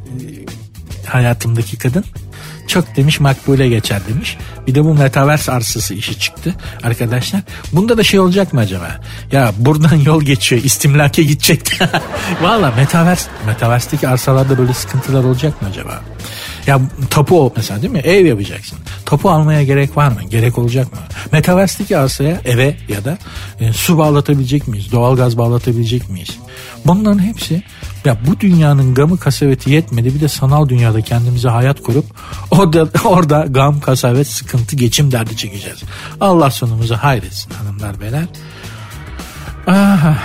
[1.06, 2.04] hayatımdaki kadın
[2.66, 4.38] çok demiş makbule geçer demiş.
[4.66, 7.40] Bir de bu metaverse arsası işi çıktı arkadaşlar.
[7.72, 9.00] Bunda da şey olacak mı acaba?
[9.32, 11.60] Ya buradan yol geçiyor istimlake gidecek.
[12.42, 16.00] Valla metaverse, metaverse'deki arsalarda böyle sıkıntılar olacak mı acaba?
[16.66, 17.98] Ya tapu mesela değil mi?
[17.98, 18.78] Ev yapacaksın.
[19.06, 20.22] Tapu almaya gerek var mı?
[20.30, 20.98] Gerek olacak mı?
[21.32, 23.18] Metaverse'deki arsaya eve ya da
[23.60, 24.92] e, su bağlatabilecek miyiz?
[24.92, 26.38] Doğalgaz bağlatabilecek miyiz?
[26.86, 27.62] Bunların hepsi
[28.04, 32.04] ya bu dünyanın gamı kasaveti yetmedi bir de sanal dünyada kendimize hayat kurup
[32.50, 35.78] orada, orada gam kasavet sıkıntı geçim derdi çekeceğiz.
[36.20, 38.24] Allah sonumuzu hayretsin hanımlar beyler.
[39.66, 40.18] Ah,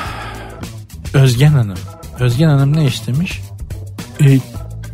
[1.13, 1.78] Özgen Hanım.
[2.19, 3.41] Özgen Hanım ne istemiş?
[4.21, 4.39] Ee,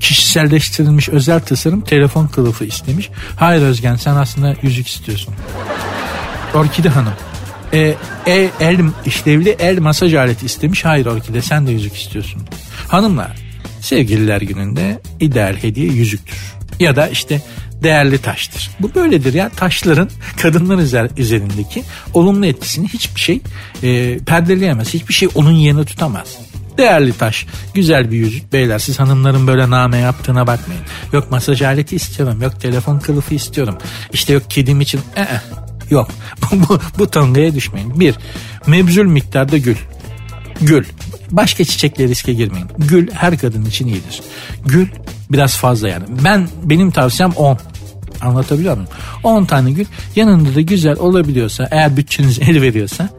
[0.03, 3.09] kişiselleştirilmiş özel tasarım telefon kılıfı istemiş.
[3.35, 5.33] Hayır Özgen sen aslında yüzük istiyorsun.
[6.53, 7.13] Orkide Hanım.
[7.73, 10.85] E, el, el işlevli el masaj aleti istemiş.
[10.85, 12.41] Hayır Orkide sen de yüzük istiyorsun.
[12.87, 13.37] Hanımlar
[13.81, 16.37] sevgililer gününde ideal hediye yüzüktür.
[16.79, 17.41] Ya da işte
[17.83, 18.71] değerli taştır.
[18.79, 20.09] Bu böyledir ya taşların
[20.41, 20.77] kadınlar
[21.17, 23.41] üzerindeki olumlu etkisini hiçbir şey
[23.83, 24.93] e, perdeleyemez.
[24.93, 26.37] Hiçbir şey onun yerini tutamaz.
[26.77, 27.45] Değerli taş.
[27.73, 28.53] Güzel bir yüzük.
[28.53, 30.83] Beyler siz hanımların böyle name yaptığına bakmayın.
[31.13, 32.41] Yok masaj aleti istiyorum.
[32.41, 33.77] Yok telefon kılıfı istiyorum.
[34.13, 35.01] İşte yok kedim için.
[35.17, 35.27] Ee,
[35.89, 36.09] yok.
[36.51, 37.99] bu, bu tongaya düşmeyin.
[37.99, 38.15] Bir,
[38.67, 39.75] mebzul miktarda gül.
[40.61, 40.85] Gül.
[41.31, 42.67] Başka çiçekle riske girmeyin.
[42.77, 44.21] Gül her kadın için iyidir.
[44.65, 44.87] Gül
[45.31, 46.03] biraz fazla yani.
[46.25, 47.57] Ben benim tavsiyem 10.
[48.21, 48.89] Anlatabiliyor muyum?
[49.23, 53.09] 10 tane gül yanında da güzel olabiliyorsa eğer bütçeniz el veriyorsa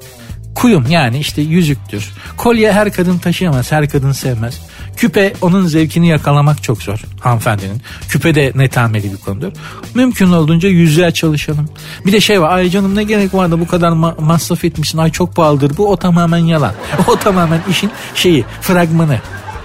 [0.54, 2.12] kuyum yani işte yüzüktür.
[2.36, 4.60] Kolye her kadın taşıyamaz, her kadın sevmez.
[4.96, 7.82] Küpe onun zevkini yakalamak çok zor hanımefendinin.
[8.08, 9.52] Küpe de netameli bir konudur.
[9.94, 11.68] Mümkün olduğunca yüzüğe çalışalım.
[12.06, 14.98] Bir de şey var ay canım ne gerek var da bu kadar ma- masraf etmişsin
[14.98, 16.72] ay çok pahalıdır bu o tamamen yalan.
[17.08, 19.18] O tamamen işin şeyi fragmanı.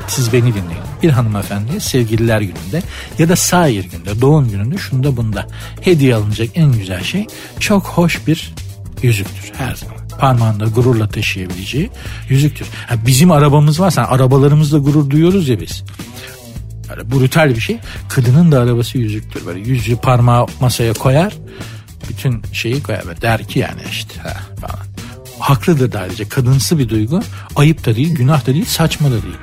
[0.07, 0.89] Siz beni dinleyin.
[1.03, 2.81] Bir hanımefendi sevgililer gününde
[3.19, 5.47] ya da sair günde doğum gününde şunda bunda
[5.81, 7.27] hediye alınacak en güzel şey
[7.59, 8.53] çok hoş bir
[9.03, 11.89] yüzüktür her zaman parmağında gururla taşıyabileceği
[12.29, 12.67] yüzüktür.
[12.89, 15.83] Yani bizim arabamız varsa arabalarımızla gurur duyuyoruz ya biz.
[16.89, 17.77] Böyle brutal bir şey.
[18.09, 19.45] Kadının da arabası yüzüktür.
[19.45, 21.33] Böyle yüzüğü parmağı masaya koyar.
[22.09, 23.05] Bütün şeyi koyar.
[23.07, 24.79] Böyle der ki yani işte ha, falan.
[25.39, 26.29] Haklıdır da ayrıca.
[26.29, 27.21] Kadınsı bir duygu.
[27.55, 29.37] Ayıp da değil, günah da değil, saçma da değil.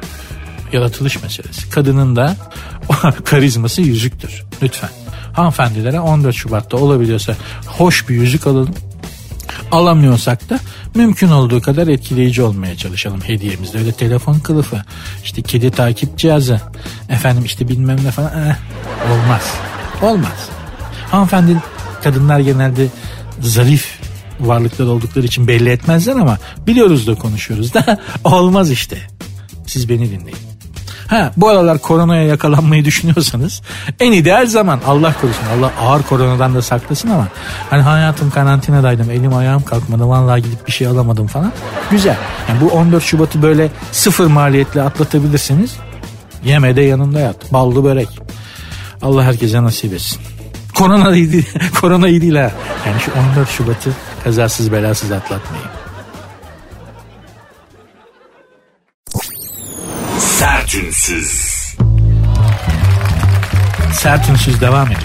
[0.73, 1.71] Yaratılış meselesi.
[1.71, 2.37] Kadının da
[3.25, 4.45] karizması yüzüktür.
[4.63, 4.91] Lütfen.
[5.33, 7.37] Hanımefendilere 14 Şubat'ta olabiliyorsa
[7.67, 8.75] hoş bir yüzük alalım
[9.73, 10.59] alamıyorsak da
[10.95, 13.79] mümkün olduğu kadar etkileyici olmaya çalışalım hediyemizde.
[13.79, 14.83] Öyle telefon kılıfı,
[15.25, 16.61] işte kedi takip cihazı,
[17.09, 18.57] efendim işte bilmem ne falan eh,
[19.13, 19.43] olmaz.
[20.03, 20.49] Olmaz.
[21.11, 21.57] Hanımefendi
[22.03, 22.87] kadınlar genelde
[23.41, 23.99] zarif
[24.41, 28.99] varlıklar oldukları için belli etmezler ama biliyoruz da konuşuyoruz da olmaz işte.
[29.67, 30.56] Siz beni dinleyin.
[31.09, 33.63] Ha bu aralar koronaya yakalanmayı düşünüyorsanız
[34.01, 37.29] en ideal zaman Allah korusun Allah ağır koronadan da saklasın ama
[37.71, 41.53] hani hayatım karantinadaydım elim ayağım kalkmadı vallahi gidip bir şey alamadım falan
[41.91, 42.17] güzel.
[42.49, 45.77] Yani bu 14 Şubat'ı böyle sıfır maliyetle atlatabilirsiniz
[46.45, 48.09] yeme de yanında yat ballı börek
[49.03, 50.21] Allah herkese nasip etsin.
[50.75, 51.49] Korona iyi değil,
[51.81, 52.51] korona iyi değil ha.
[52.87, 53.91] Yani şu 14 Şubat'ı
[54.25, 55.67] kazasız belasız atlatmayın.
[60.87, 61.77] Sertünsüz.
[63.93, 65.01] Sertünsüz devam ediyor.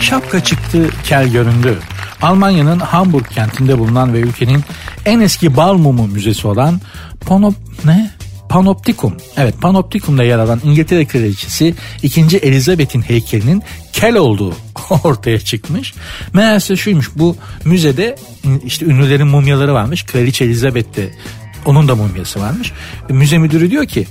[0.00, 1.78] Şapka çıktı, kel göründü.
[2.22, 4.64] Almanya'nın Hamburg kentinde bulunan ve ülkenin
[5.04, 6.80] en eski bal mumu müzesi olan
[7.20, 8.10] Ponop ne?
[8.48, 9.16] Panoptikum.
[9.36, 12.36] Evet Panoptikum'da yer alan İngiltere Kraliçesi 2.
[12.36, 14.54] Elizabeth'in heykelinin kel olduğu
[15.04, 15.94] ortaya çıkmış.
[16.32, 18.16] Meğerse şuymuş bu müzede
[18.64, 20.04] işte ünlülerin mumyaları varmış.
[20.04, 21.10] Kraliçe Elizabeth de
[21.66, 22.72] onun da mumyası varmış.
[23.08, 24.06] Müze müdürü diyor ki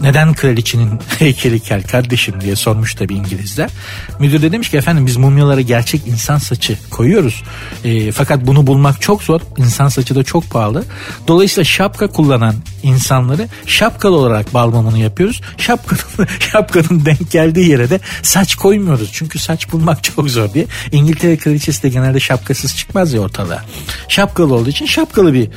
[0.00, 3.70] neden kraliçenin heykeli kel kardeşim diye sormuş tabi İngilizler.
[4.18, 7.42] Müdür de demiş ki efendim biz mumyalara gerçek insan saçı koyuyoruz.
[7.84, 9.40] E, fakat bunu bulmak çok zor.
[9.56, 10.84] İnsan saçı da çok pahalı.
[11.28, 15.40] Dolayısıyla şapka kullanan insanları şapkalı olarak balmamını yapıyoruz.
[15.58, 19.10] Şapkanın, şapkanın denk geldiği yere de saç koymuyoruz.
[19.12, 20.66] Çünkü saç bulmak çok zor diye.
[20.92, 23.64] İngiltere kraliçesi de genelde şapkasız çıkmaz ya ortalığa.
[24.08, 25.48] Şapkalı olduğu için şapkalı bir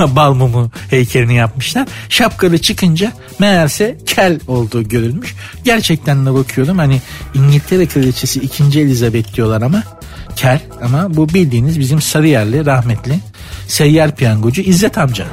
[0.00, 1.88] balmumu heykelini yapmışlar.
[2.08, 3.12] Şapkalı çıkınca
[3.66, 5.34] meğerse kel olduğu görülmüş.
[5.64, 7.00] Gerçekten de bakıyordum hani
[7.34, 8.80] İngiltere kraliçesi 2.
[8.80, 9.82] Elizabeth diyorlar ama
[10.36, 13.18] kel ama bu bildiğiniz bizim Sarıyerli rahmetli
[13.68, 15.26] seyyar piyangocu İzzet amca.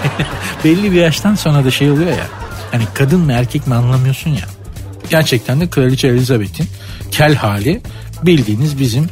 [0.64, 2.26] Belli bir yaştan sonra da şey oluyor ya.
[2.72, 4.46] Hani kadın mı erkek mi anlamıyorsun ya.
[5.10, 6.66] Gerçekten de Kraliçe Elizabeth'in
[7.10, 7.80] kel hali
[8.22, 9.08] bildiğiniz bizim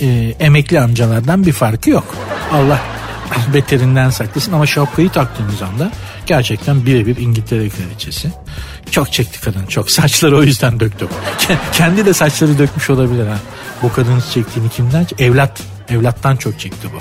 [0.00, 2.16] e, emekli amcalardan bir farkı yok.
[2.52, 2.80] Allah
[3.54, 5.92] beterinden saklasın ama şapkayı taktığınız anda
[6.26, 8.32] gerçekten birebir İngiltere kraliçesi.
[8.90, 9.90] Çok çekti kadın çok.
[9.90, 11.08] Saçları o yüzden döktü.
[11.72, 13.36] Kendi de saçları dökmüş olabilir ha.
[13.82, 15.06] Bu kadının çektiğini kimden?
[15.18, 15.62] Evlat.
[15.88, 16.98] Evlattan çok çekti bu.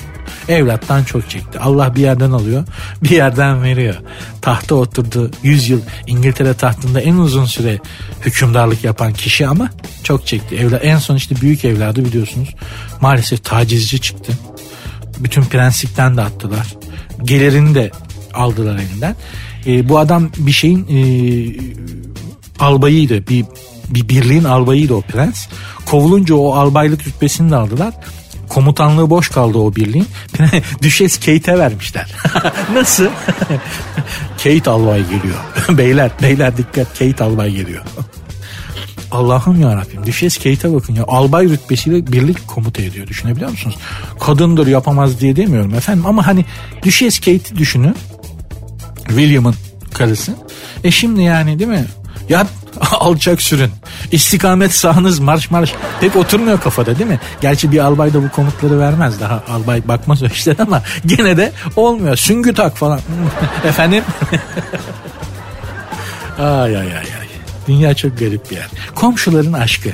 [0.52, 1.60] Evlattan çok çekti.
[1.60, 2.64] Allah bir yerden alıyor,
[3.04, 3.96] bir yerden veriyor.
[4.42, 7.80] Tahta oturdu 100 yıl İngiltere tahtında en uzun süre
[8.22, 9.70] hükümdarlık yapan kişi ama
[10.04, 10.56] çok çekti.
[10.56, 12.56] Evla, en son işte büyük evladı biliyorsunuz
[13.02, 14.34] maalesef tacizci çıktı.
[15.20, 16.76] Bütün prensipten de attılar.
[17.24, 17.92] Gelirini de
[18.34, 19.16] aldılar elinden.
[19.66, 21.00] E, bu adam bir şeyin e,
[22.60, 23.28] albayıydı.
[23.28, 23.46] Bir,
[23.90, 25.48] bir birliğin albayıydı o prens.
[25.86, 27.94] Kovulunca o albaylık rütbesini de aldılar.
[28.50, 30.08] Komutanlığı boş kaldı o birliğin.
[30.82, 32.16] Düşes Kate'e vermişler.
[32.74, 33.08] Nasıl?
[34.44, 35.38] Kate albay geliyor.
[35.70, 37.84] beyler, beyler dikkat Kate albay geliyor.
[39.12, 43.76] Allah'ım ya Rabbim Düşes Kate'e bakın ya albay rütbesiyle birlik komuta ediyor düşünebiliyor musunuz?
[44.20, 46.46] Kadındır yapamaz diye demiyorum efendim ama hani
[46.84, 47.96] Düşes Kate'i düşünün
[49.08, 49.56] William'ın
[49.94, 50.36] karısı.
[50.84, 51.86] E şimdi yani değil mi?
[52.30, 52.48] Ya
[52.92, 53.72] alçak sürün.
[54.12, 55.74] İstikamet sağınız marş marş.
[56.02, 57.20] Pek oturmuyor kafada değil mi?
[57.42, 59.20] Gerçi bir albay da bu komutları vermez.
[59.20, 62.16] Daha albay bakmaz o işler ama gene de olmuyor.
[62.16, 63.00] Süngü tak falan.
[63.64, 64.04] Efendim?
[66.40, 67.19] ay ay ay.
[67.70, 68.68] Dünya çok garip bir yer.
[68.96, 69.90] Komşuların aşkı.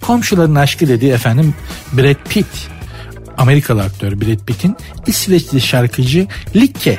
[0.00, 1.54] Komşuların aşkı dediği efendim
[1.92, 2.46] Brad Pitt.
[3.36, 6.98] Amerikalı aktör Brad Pitt'in İsveçli şarkıcı Likke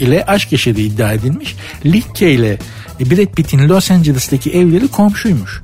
[0.00, 1.56] ile aşk yaşadığı iddia edilmiş.
[1.84, 2.58] Likke ile
[3.00, 5.62] Brad Pitt'in Los Angeles'taki evleri komşuymuş.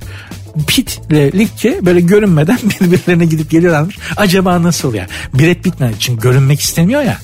[0.67, 3.97] Pitt ile Likke böyle görünmeden birbirlerine gidip geliyorlarmış.
[4.17, 5.07] Acaba nasıl ya?
[5.33, 7.17] Brad Pitt için görünmek istemiyor ya.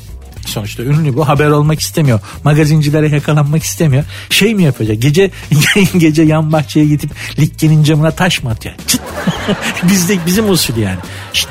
[0.45, 2.19] Sonuçta ünlü bu haber olmak istemiyor.
[2.43, 4.03] Magazincilere yakalanmak istemiyor.
[4.29, 5.01] Şey mi yapacak?
[5.01, 5.31] Gece
[5.97, 8.75] gece yan bahçeye gidip Likke'nin camına taş mı atıyor?
[8.87, 9.01] Çıt.
[9.83, 10.99] Bizde bizim usul yani.
[11.33, 11.47] Şşt,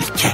[0.00, 0.28] Likke.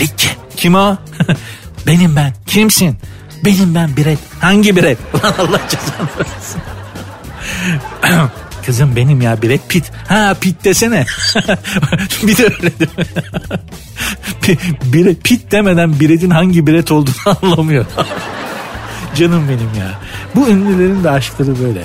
[0.00, 0.28] Likke.
[0.56, 0.96] Kim o?
[1.86, 2.34] Benim ben.
[2.46, 2.96] Kimsin?
[3.44, 4.18] Benim ben Brad.
[4.40, 4.96] Hangi Brad?
[5.22, 6.60] Allah cezanı versin.
[8.66, 9.92] Kızım benim ya Brad Pitt.
[10.08, 11.06] Ha Pitt desene.
[12.22, 12.72] bir de öyle
[14.92, 17.86] Brad Pitt demeden Brad'in hangi Brad olduğunu anlamıyor.
[19.14, 19.98] Canım benim ya.
[20.34, 21.82] Bu ünlülerin de aşkları böyle.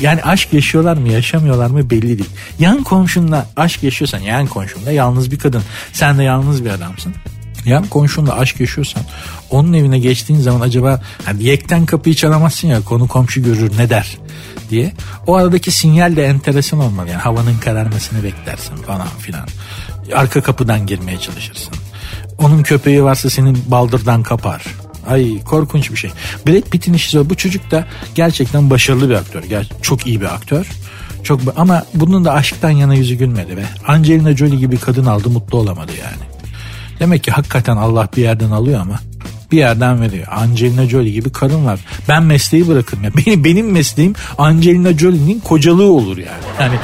[0.00, 2.30] Yani aşk yaşıyorlar mı yaşamıyorlar mı belli değil.
[2.58, 5.62] Yan komşunla aşk yaşıyorsan yan komşunla yalnız bir kadın.
[5.92, 7.14] Sen de yalnız bir adamsın.
[7.64, 9.02] Yan komşunla aşk yaşıyorsan
[9.50, 14.18] onun evine geçtiğin zaman acaba hani yekten kapıyı çalamazsın ya konu komşu görür ne der
[14.74, 14.92] diye.
[15.26, 17.08] O aradaki sinyal de enteresan olmalı.
[17.08, 19.48] Yani havanın kararmasını beklersin falan filan.
[20.14, 21.74] Arka kapıdan girmeye çalışırsın.
[22.38, 24.64] Onun köpeği varsa senin baldırdan kapar.
[25.08, 26.10] Ay korkunç bir şey.
[26.46, 29.42] Brad Pitt'in işi bu çocuk da gerçekten başarılı bir aktör.
[29.82, 30.66] Çok iyi bir aktör.
[31.24, 33.64] Çok ama bunun da aşktan yana yüzü gülmedi be.
[33.86, 36.24] Angelina Jolie gibi kadın aldı mutlu olamadı yani.
[37.00, 39.00] Demek ki hakikaten Allah bir yerden alıyor ama
[39.54, 40.26] bir yerden veriyor.
[40.30, 41.80] Angelina Jolie gibi karın var.
[42.08, 43.04] Ben mesleği bırakırım.
[43.04, 43.10] Ya.
[43.16, 46.44] Benim, benim mesleğim Angelina Jolie'nin kocalığı olur yani.
[46.60, 46.74] Yani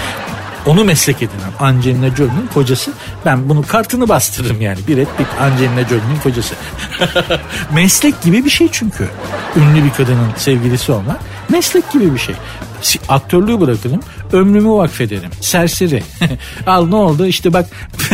[0.67, 2.93] onu meslek edinen Angelina Jolie'nin kocası.
[3.25, 4.79] Ben bunu kartını bastırırım yani.
[4.89, 6.55] Bir et bir Angelina Jolie'nin kocası.
[7.75, 9.09] meslek gibi bir şey çünkü.
[9.57, 12.35] Ünlü bir kadının sevgilisi olmak meslek gibi bir şey.
[13.09, 14.01] Aktörlüğü bırakırım
[14.33, 15.31] ömrümü vakfederim.
[15.41, 16.03] Serseri.
[16.67, 17.67] Al ne oldu işte bak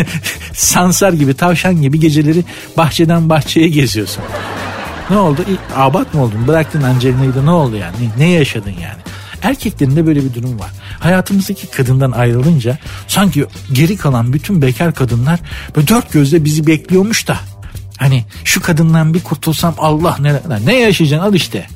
[0.52, 2.44] sansar gibi tavşan gibi geceleri
[2.76, 4.24] bahçeden bahçeye geziyorsun.
[5.10, 5.44] Ne oldu?
[5.76, 6.48] Abat mı oldun?
[6.48, 7.96] Bıraktın Angelina'yı da ne oldu yani?
[8.00, 9.15] Ne, ne yaşadın yani?
[9.42, 10.70] Erkeklerinde böyle bir durum var.
[11.00, 15.40] Hayatımızdaki kadından ayrılınca sanki geri kalan bütün bekar kadınlar
[15.76, 17.36] böyle dört gözle bizi bekliyormuş da.
[17.96, 21.66] Hani şu kadından bir kurtulsam Allah ne, ne yaşayacaksın al işte.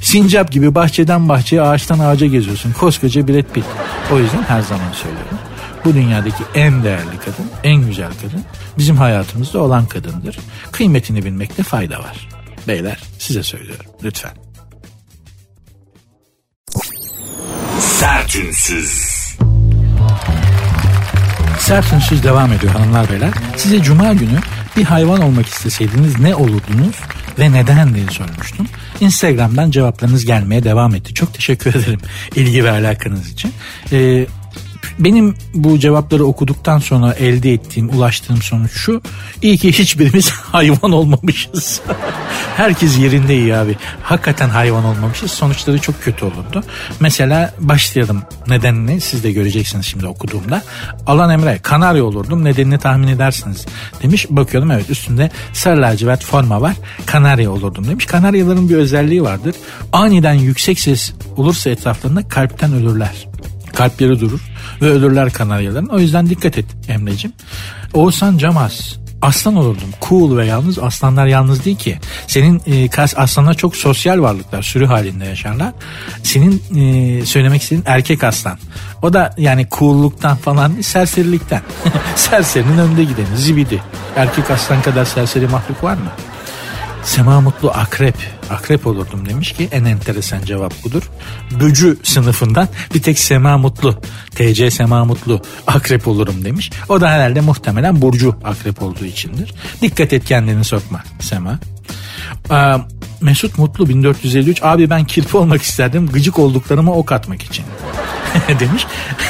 [0.00, 2.72] Sincap gibi bahçeden bahçeye ağaçtan ağaca geziyorsun.
[2.72, 3.64] Koskoca Brad Pitt.
[4.12, 5.38] O yüzden her zaman söylüyorum.
[5.84, 8.44] Bu dünyadaki en değerli kadın, en güzel kadın
[8.78, 10.38] bizim hayatımızda olan kadındır.
[10.72, 12.28] Kıymetini bilmekte fayda var.
[12.68, 14.47] Beyler size söylüyorum lütfen.
[17.98, 18.92] Sertünsüz.
[21.58, 23.30] Sertünsüz devam ediyor hanımlar beyler.
[23.56, 24.38] Size cuma günü
[24.76, 26.96] bir hayvan olmak isteseydiniz ne olurdunuz
[27.38, 28.66] ve neden diye sormuştum.
[29.00, 31.14] Instagram'dan cevaplarınız gelmeye devam etti.
[31.14, 32.00] Çok teşekkür ederim
[32.34, 33.52] ilgi ve alakanız için.
[33.92, 34.26] Ee,
[34.98, 39.02] benim bu cevapları okuduktan sonra elde ettiğim, ulaştığım sonuç şu.
[39.42, 41.80] İyi ki hiçbirimiz hayvan olmamışız.
[42.56, 43.76] Herkes yerinde iyi abi.
[44.02, 45.30] Hakikaten hayvan olmamışız.
[45.30, 46.64] Sonuçları çok kötü olurdu.
[47.00, 50.62] Mesela başlayalım nedenini siz de göreceksiniz şimdi okuduğumda.
[51.06, 53.66] Alan Emre kanarya olurdum nedenini tahmin edersiniz
[54.02, 54.26] demiş.
[54.30, 56.74] Bakıyorum evet üstünde sarı lacivert forma var.
[57.06, 58.06] Kanarya olurdum demiş.
[58.06, 59.54] Kanaryaların bir özelliği vardır.
[59.92, 63.28] Aniden yüksek ses olursa etraflarında kalpten ölürler
[63.78, 64.40] kalpleri durur
[64.82, 65.86] ve ölürler kanaryaların.
[65.86, 67.32] O yüzden dikkat et Emre'cim.
[67.94, 69.88] Oğuzhan Camaz aslan olurdum.
[70.08, 70.78] Cool ve yalnız.
[70.78, 71.98] Aslanlar yalnız değil ki.
[72.26, 74.62] Senin e, kas aslanlar çok sosyal varlıklar.
[74.62, 75.72] Sürü halinde yaşarlar.
[76.22, 78.58] Senin e, söylemek istediğin erkek aslan.
[79.02, 81.62] O da yani cool'luktan falan serserilikten.
[82.16, 83.36] Serserinin önde gideni.
[83.36, 83.82] Zibidi.
[84.16, 86.10] Erkek aslan kadar serseri mahluk var mı?
[87.04, 88.14] Sema Mutlu akrep.
[88.50, 91.02] Akrep olurdum demiş ki en enteresan cevap budur.
[91.60, 94.00] Böcü sınıfından bir tek Sema Mutlu.
[94.30, 96.70] TC Sema Mutlu akrep olurum demiş.
[96.88, 99.54] O da herhalde muhtemelen Burcu akrep olduğu içindir.
[99.82, 101.58] Dikkat et kendini sokma Sema.
[102.50, 102.78] Aa,
[103.20, 107.64] Mesut Mutlu 1453 abi ben kirpi olmak isterdim gıcık olduklarıma ok atmak için
[108.60, 108.86] demiş.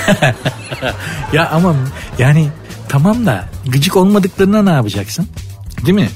[1.33, 1.75] ya ama
[2.19, 2.49] yani
[2.89, 5.29] tamam da gıcık olmadıklarına ne yapacaksın?
[5.87, 6.09] Değil mi?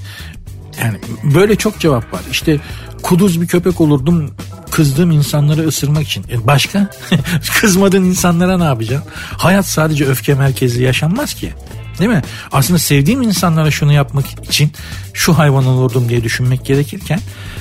[0.81, 0.99] Yani
[1.35, 2.21] böyle çok cevap var.
[2.31, 2.61] İşte
[3.03, 4.31] kuduz bir köpek olurdum
[4.71, 6.25] kızdığım insanları ısırmak için.
[6.31, 6.91] E başka?
[7.61, 9.11] Kızmadığın insanlara ne yapacaksın?
[9.37, 11.53] Hayat sadece öfke merkezli yaşanmaz ki.
[11.99, 12.23] Değil mi?
[12.53, 14.73] Aslında sevdiğim insanlara şunu yapmak için
[15.15, 17.21] şu hayvan olurdum diye düşünmek gerekirken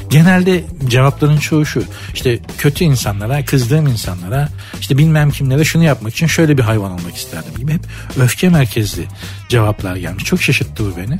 [0.09, 1.83] genelde cevapların çoğu şu.
[2.13, 7.15] İşte kötü insanlara, kızdığım insanlara, işte bilmem kimlere şunu yapmak için şöyle bir hayvan olmak
[7.15, 7.81] isterdim gibi hep
[8.19, 9.05] öfke merkezli
[9.49, 10.23] cevaplar gelmiş.
[10.23, 11.17] Çok şaşırttı bu beni.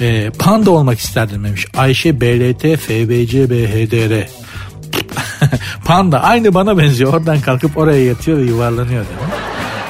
[0.00, 1.66] E, panda olmak isterdim demiş.
[1.76, 4.28] Ayşe BLT FBC BHDR.
[5.84, 7.14] panda aynı bana benziyor.
[7.14, 9.34] Oradan kalkıp oraya yatıyor ve yuvarlanıyor demiş.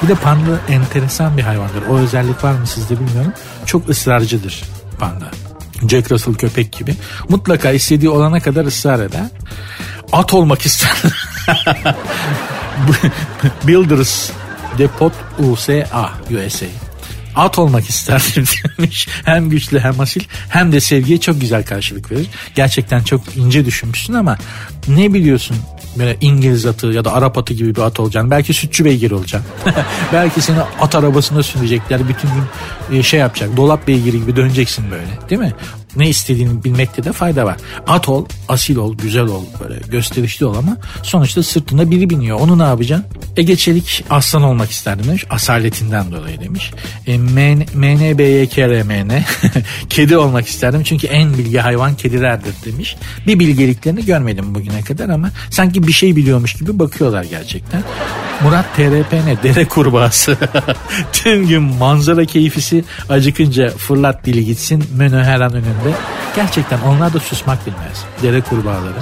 [0.03, 1.83] Bir de panda enteresan bir hayvandır.
[1.89, 3.33] O özellik var mı sizde bilmiyorum.
[3.65, 4.63] Çok ısrarcıdır
[4.99, 5.25] panda.
[5.89, 6.95] Jack Russell köpek gibi.
[7.29, 9.25] Mutlaka istediği olana kadar ısrar eder.
[10.11, 10.91] At olmak ister.
[13.67, 14.29] Builders
[14.77, 16.84] Depot USA USA
[17.35, 18.45] at olmak isterdim
[18.77, 19.07] demiş.
[19.25, 22.27] Hem güçlü hem asil hem de sevgiye çok güzel karşılık verir.
[22.55, 24.37] Gerçekten çok ince düşünmüşsün ama
[24.87, 25.57] ne biliyorsun
[25.97, 28.31] böyle İngiliz atı ya da Arap atı gibi bir at olacaksın.
[28.31, 29.51] Belki sütçü beygir olacaksın.
[30.13, 32.09] Belki seni at arabasına sürecekler.
[32.09, 33.57] Bütün gün e, şey yapacak.
[33.57, 35.29] Dolap beygiri gibi döneceksin böyle.
[35.29, 35.53] Değil mi?
[35.95, 37.57] Ne istediğini bilmekte de fayda var.
[37.87, 42.39] At ol, asil ol, güzel ol, böyle gösterişli ol ama sonuçta sırtında biri biniyor.
[42.39, 43.05] Onu ne yapacaksın?
[43.37, 45.25] Ege Çelik aslan olmak isterdim demiş.
[45.29, 46.71] Asaletinden dolayı demiş.
[47.07, 49.23] E, MNBYKRMN
[49.89, 52.95] kedi olmak isterdim çünkü en bilgi hayvan kedilerdir demiş.
[53.27, 57.83] Bir bilgeliklerini görmedim bugüne kadar ama sanki bir şey biliyormuş gibi bakıyorlar gerçekten.
[58.43, 60.37] Murat TRPN dere kurbağası.
[61.13, 65.53] Tüm gün manzara keyfisi acıkınca fırlat dili gitsin menü her an
[65.85, 65.97] önünde.
[66.35, 68.05] Gerçekten onlar da susmak bilmez.
[68.21, 68.99] Dere kurbağaları.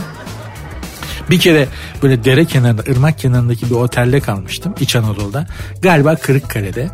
[1.29, 1.67] Bir kere
[2.03, 5.47] böyle dere kenarında, ırmak kenarındaki bir otelde kalmıştım İç Anadolu'da.
[5.81, 6.89] Galiba Kırıkkale'de.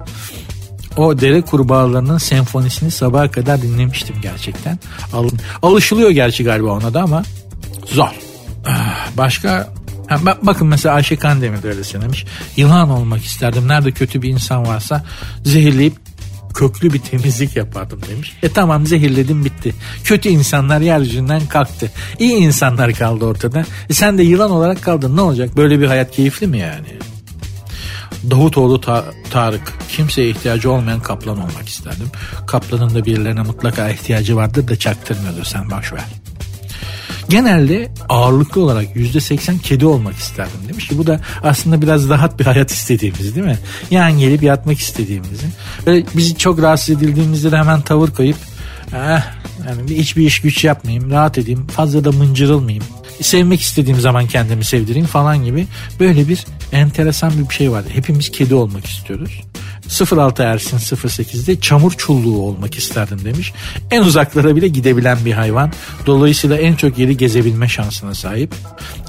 [0.98, 4.80] O dere kurbağalarının senfonisini sabaha kadar dinlemiştim gerçekten.
[5.14, 5.30] Al,
[5.62, 7.24] alışılıyor gerçi galiba ona da ama
[7.86, 8.10] zor.
[8.66, 9.70] Ah, başka
[10.42, 12.26] bakın mesela Ayşe Kandemir de öyle söylemiş.
[12.56, 13.68] Yılan olmak isterdim.
[13.68, 15.06] Nerede kötü bir insan varsa
[15.44, 16.09] zehirleyip
[16.60, 18.34] köklü bir temizlik yapardım demiş.
[18.44, 19.74] E tamam zehirledim bitti.
[20.04, 21.92] Kötü insanlar yeryüzünden kalktı.
[22.20, 23.66] İyi insanlar kaldı ortada.
[23.90, 25.58] E sen de yılan olarak kaldın ne olacak?
[25.58, 26.88] Böyle bir hayat keyifli mi yani?
[28.32, 32.08] Davutoğlu Ta- Tarık kimseye ihtiyacı olmayan kaplan olmak isterdim.
[32.48, 36.04] Kaplanın da birilerine mutlaka ihtiyacı vardır da çaktırmıyordur sen boşver
[37.30, 42.40] genelde ağırlıklı olarak yüzde seksen kedi olmak isterdim demiş ki bu da aslında biraz rahat
[42.40, 43.60] bir hayat istediğimiz değil mi?
[43.92, 45.46] Yani gelip yatmak istediğimizi.
[45.86, 48.38] Böyle bizi çok rahatsız edildiğimizde de hemen tavır koyup
[48.94, 49.24] eh,
[49.68, 52.84] yani hiçbir iş güç yapmayayım, rahat edeyim, fazla da mıncırılmayayım.
[53.22, 55.68] Sevmek istediğim zaman kendimi sevdireyim falan gibi
[56.00, 57.88] böyle bir enteresan bir şey vardı.
[57.94, 59.42] Hepimiz kedi olmak istiyoruz.
[59.90, 63.54] 06 Ersin 08'de çamur çulluğu olmak isterdim demiş.
[63.92, 65.72] En uzaklara bile gidebilen bir hayvan.
[66.06, 68.54] Dolayısıyla en çok yeri gezebilme şansına sahip.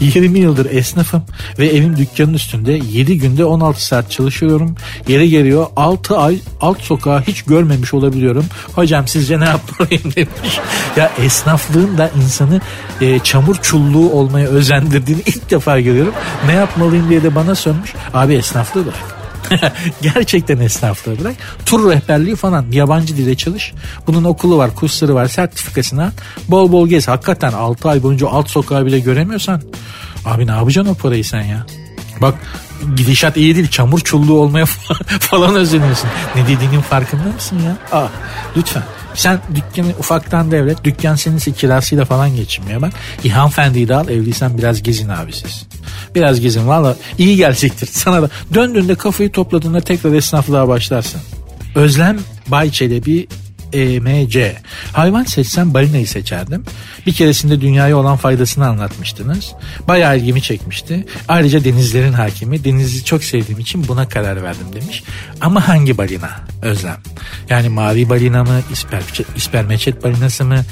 [0.01, 1.23] 20 yıldır esnafım
[1.59, 4.75] ve evim dükkanın üstünde 7 günde 16 saat çalışıyorum.
[5.09, 8.45] Yere geliyor 6 ay alt sokağı hiç görmemiş olabiliyorum.
[8.75, 10.59] Hocam sizce ne yapmalıyım demiş.
[10.97, 12.61] Ya esnaflığın da insanı
[13.01, 16.15] e, çamur çulluğu olmaya özendirdiğini ilk defa görüyorum.
[16.47, 17.95] Ne yapmalıyım diye de bana sormuş.
[18.15, 19.20] Abi esnaflığı bırak.
[20.03, 21.35] Gerçekten esnaflığı bırak.
[21.67, 23.73] Tur rehberliği falan yabancı dile çalış.
[24.07, 26.11] Bunun okulu var, kursları var, sertifikasını al.
[26.49, 27.09] Bol bol gez.
[27.09, 29.63] Hakikaten 6 ay boyunca alt sokağı bile göremiyorsan
[30.25, 31.67] abi ne yapacaksın o parayı sen ya?
[32.21, 32.35] Bak
[32.97, 33.69] gidişat iyi değil.
[33.69, 34.67] Çamur çulluğu olmaya
[35.21, 36.11] falan özeniyorsun.
[36.37, 37.99] Ne dediğinin farkında mısın ya?
[37.99, 38.09] Aa,
[38.57, 38.83] lütfen.
[39.15, 40.85] Sen dükkanı ufaktan devlet.
[40.85, 42.93] Dükkan senin kirasıyla falan geçinmeye bak.
[43.25, 44.09] İyi hanımefendiyi de al.
[44.09, 45.67] Evliysen biraz gezin abi siz.
[46.15, 48.31] Biraz gezin valla iyi gelecektir sana da.
[48.55, 51.21] Döndüğünde kafayı topladığında tekrar esnaflığa başlarsın.
[51.75, 53.27] Özlem Bay Çelebi
[53.73, 54.57] SEMC.
[54.93, 56.65] Hayvan seçsem balinayı seçerdim.
[57.07, 59.53] Bir keresinde dünyaya olan faydasını anlatmıştınız.
[59.89, 61.07] Bayağı ilgimi çekmişti.
[61.29, 62.65] Ayrıca denizlerin hakimi.
[62.65, 65.03] Denizi çok sevdiğim için buna karar verdim demiş.
[65.41, 66.31] Ama hangi balina
[66.63, 66.97] Özlem?
[67.49, 69.03] Yani mavi balina mı, isper,
[70.03, 70.65] balinası mı,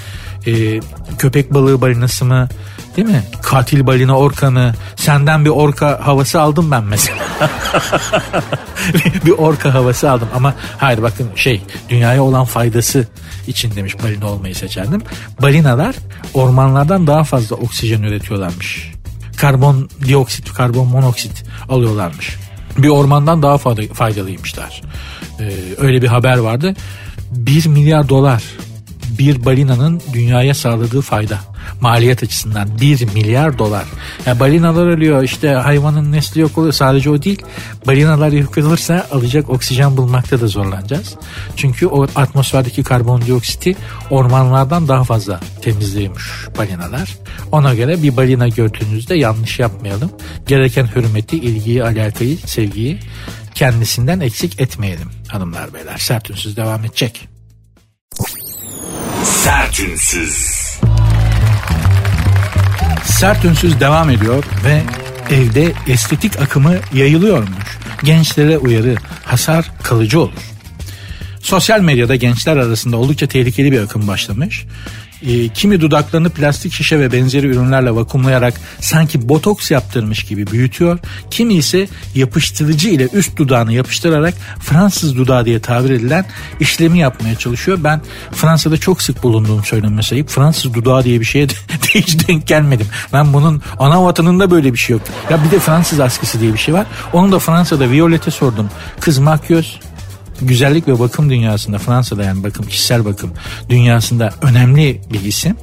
[0.46, 0.80] e,
[1.18, 2.48] köpek balığı balinası mı,
[2.96, 3.22] değil mi?
[3.42, 4.72] Katil balina orka mı?
[4.96, 7.18] Senden bir orka havası aldım ben mesela.
[9.26, 13.06] bir orka havası aldım ama hayır bakın şey dünyaya olan faydası
[13.46, 15.02] için demiş balina olmayı seçerdim.
[15.42, 15.96] Balinalar
[16.34, 18.92] ormanlardan daha fazla oksijen üretiyorlarmış.
[19.36, 22.36] Karbon dioksit, karbon monoksit alıyorlarmış.
[22.78, 23.58] Bir ormandan daha
[23.92, 24.82] faydalıymışlar.
[25.40, 26.74] Ee, öyle bir haber vardı.
[27.30, 28.42] 1 milyar dolar
[29.18, 31.38] bir balinanın dünyaya sağladığı fayda
[31.80, 33.84] maliyet açısından 1 milyar dolar.
[34.26, 37.42] Yani balinalar ölüyor işte hayvanın nesli yok oluyor sadece o değil.
[37.86, 41.16] Balinalar yok olursa alacak oksijen bulmakta da zorlanacağız.
[41.56, 43.76] Çünkü o atmosferdeki karbondioksiti
[44.10, 47.16] ormanlardan daha fazla temizliyormuş balinalar.
[47.52, 50.10] Ona göre bir balina gördüğünüzde yanlış yapmayalım.
[50.46, 52.98] Gereken hürmeti, ilgiyi, alakayı, sevgiyi
[53.54, 55.98] kendisinden eksik etmeyelim hanımlar beyler.
[55.98, 57.28] Sert devam edecek.
[59.24, 60.46] Sertünsüz.
[63.04, 64.82] Sert ünsüz devam ediyor ve
[65.34, 67.78] evde estetik akımı yayılıyormuş.
[68.02, 70.32] Gençlere uyarı, hasar kalıcı olur.
[71.40, 74.64] Sosyal medyada gençler arasında oldukça tehlikeli bir akım başlamış
[75.22, 80.98] e, kimi dudaklarını plastik şişe ve benzeri ürünlerle vakumlayarak sanki botoks yaptırmış gibi büyütüyor.
[81.30, 86.24] Kimi ise yapıştırıcı ile üst dudağını yapıştırarak Fransız dudağı diye tabir edilen
[86.60, 87.78] işlemi yapmaya çalışıyor.
[87.84, 88.00] Ben
[88.32, 90.28] Fransa'da çok sık bulunduğum söylenmesi ayıp.
[90.28, 91.52] Fransız dudağı diye bir şeye de,
[91.88, 92.86] hiç denk gelmedim.
[93.12, 95.02] Ben bunun ana vatanında böyle bir şey yok.
[95.30, 96.86] Ya bir de Fransız askısı diye bir şey var.
[97.12, 98.70] Onu da Fransa'da Violet'e sordum.
[99.00, 99.80] Kız makyöz
[100.42, 103.32] güzellik ve bakım dünyasında Fransa'da yani bakım kişisel bakım
[103.68, 105.56] dünyasında önemli bir isim.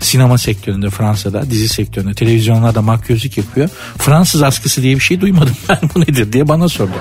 [0.00, 3.68] Sinema sektöründe Fransa'da dizi sektöründe televizyonlarda makyözlük yapıyor.
[3.98, 6.92] Fransız askısı diye bir şey duymadım ben bu nedir diye bana sordu.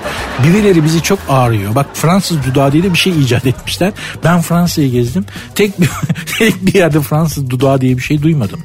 [0.44, 1.76] Birileri bizi çok ağrıyor.
[1.76, 3.94] Bak Fransız dudağı diye bir şey icat etmişler.
[4.24, 5.26] Ben Fransa'yı gezdim.
[5.56, 5.90] Tek bir,
[6.38, 8.60] tek bir yerde Fransız dudağı diye bir şey duymadım.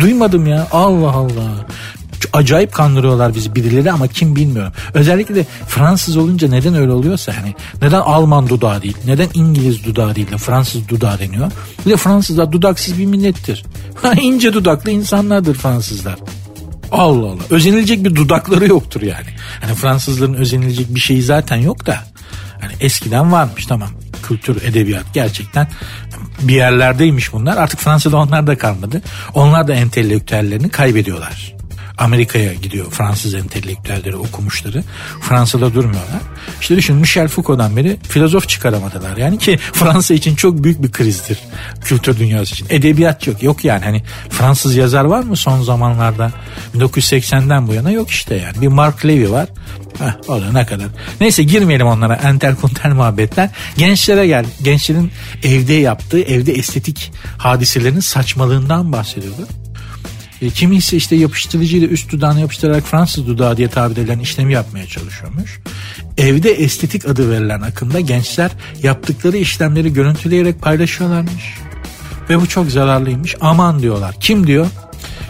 [0.00, 1.66] Duymadım ya Allah Allah
[2.32, 4.72] acayip kandırıyorlar bizi birileri ama kim bilmiyorum.
[4.94, 10.14] Özellikle de Fransız olunca neden öyle oluyorsa hani neden Alman dudağı değil, neden İngiliz dudağı
[10.14, 11.50] değil de Fransız dudağı deniyor.
[11.86, 13.64] Bir de Fransızlar dudaksız bir millettir.
[14.20, 16.16] ince dudaklı insanlardır Fransızlar.
[16.92, 17.42] Allah Allah.
[17.50, 19.26] Özenilecek bir dudakları yoktur yani.
[19.60, 21.98] Hani Fransızların özenilecek bir şeyi zaten yok da.
[22.60, 23.88] Hani eskiden varmış tamam.
[24.22, 25.68] Kültür, edebiyat gerçekten
[26.40, 27.56] bir yerlerdeymiş bunlar.
[27.56, 29.02] Artık Fransa'da onlar da kalmadı.
[29.34, 31.53] Onlar da entelektüellerini kaybediyorlar.
[31.98, 34.84] Amerika'ya gidiyor Fransız entelektüelleri okumuşları.
[35.20, 36.20] Fransa'da durmuyorlar.
[36.60, 39.16] İşte düşün Michel Foucault'dan beri filozof çıkaramadılar.
[39.16, 41.38] Yani ki Fransa için çok büyük bir krizdir.
[41.84, 42.66] Kültür dünyası için.
[42.70, 43.42] Edebiyat yok.
[43.42, 46.32] Yok yani hani Fransız yazar var mı son zamanlarda?
[46.74, 48.60] 1980'den bu yana yok işte yani.
[48.60, 49.48] Bir Mark Levy var.
[49.98, 50.86] Heh, o da ne kadar.
[51.20, 53.50] Neyse girmeyelim onlara entel kuntel muhabbetler.
[53.78, 54.46] Gençlere gel.
[54.62, 59.48] Gençlerin evde yaptığı evde estetik hadiselerin saçmalığından bahsediyordu.
[60.44, 64.86] E, kimi ise işte yapıştırıcıyla üst dudağını yapıştırarak Fransız dudağı diye tabir edilen işlemi yapmaya
[64.86, 65.60] çalışıyormuş.
[66.18, 68.50] Evde estetik adı verilen akımda gençler
[68.82, 71.58] yaptıkları işlemleri görüntüleyerek paylaşıyorlarmış.
[72.30, 73.36] Ve bu çok zararlıymış.
[73.40, 74.14] Aman diyorlar.
[74.20, 74.66] Kim diyor?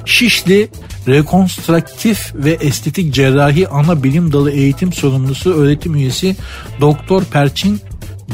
[0.05, 0.69] Şişli
[1.09, 6.37] Rekonstruktif ve Estetik Cerrahi Ana Bilim Dalı Eğitim Sorumlusu öğretim üyesi
[6.81, 7.81] Doktor Perçin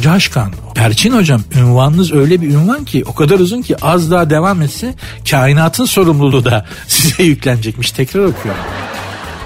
[0.02, 0.52] Caşkan.
[0.74, 4.94] Perçin hocam ünvanınız öyle bir ünvan ki o kadar uzun ki az daha devam etse
[5.30, 7.90] kainatın sorumluluğu da size yüklenecekmiş.
[7.90, 8.62] Tekrar okuyorum.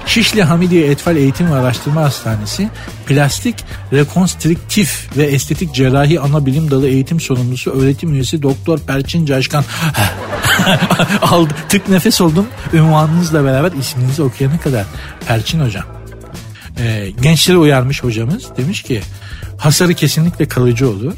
[0.05, 2.69] Şişli Hamidiye Etfal Eğitim ve Araştırma Hastanesi
[3.07, 3.55] Plastik
[3.93, 9.63] Rekonstriktif ve Estetik Cerrahi Ana Bilim Dalı Eğitim Sorumlusu Öğretim Üyesi Doktor Perçin Caşkan
[11.21, 14.85] aldı tık nefes oldum ünvanınızla beraber isminizi okuyana kadar
[15.27, 15.83] Perçin hocam
[16.79, 19.01] e, gençleri uyarmış hocamız demiş ki
[19.57, 21.13] hasarı kesinlikle kalıcı olur.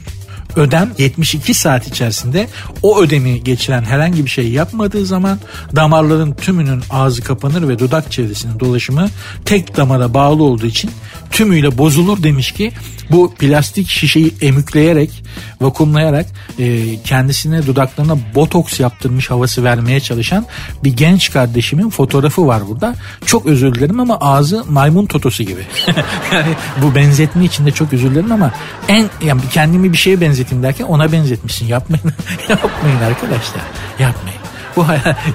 [0.56, 2.48] Ödem 72 saat içerisinde
[2.84, 5.40] o ödemi geçiren herhangi bir şey yapmadığı zaman
[5.76, 9.10] damarların tümünün ağzı kapanır ve dudak çevresinin dolaşımı
[9.46, 10.92] tek damara bağlı olduğu için
[11.32, 12.72] tümüyle bozulur demiş ki
[13.12, 15.24] bu plastik şişeyi emükleyerek
[15.62, 16.26] vakumlayarak
[16.60, 20.46] e, kendisine dudaklarına botoks yaptırmış havası vermeye çalışan
[20.84, 22.96] bir genç kardeşimin fotoğrafı var burada.
[23.26, 25.62] Çok özür dilerim ama ağzı maymun totosu gibi.
[26.34, 28.54] yani bu benzetme içinde çok özür dilerim ama
[28.88, 31.68] en yani kendimi bir şeye benzeteyim derken ona benzetmişsin.
[31.68, 32.06] Yapmayın.
[32.50, 33.62] yapmayın arkadaşlar.
[34.00, 34.48] Yapmayın.
[34.78, 34.86] Bu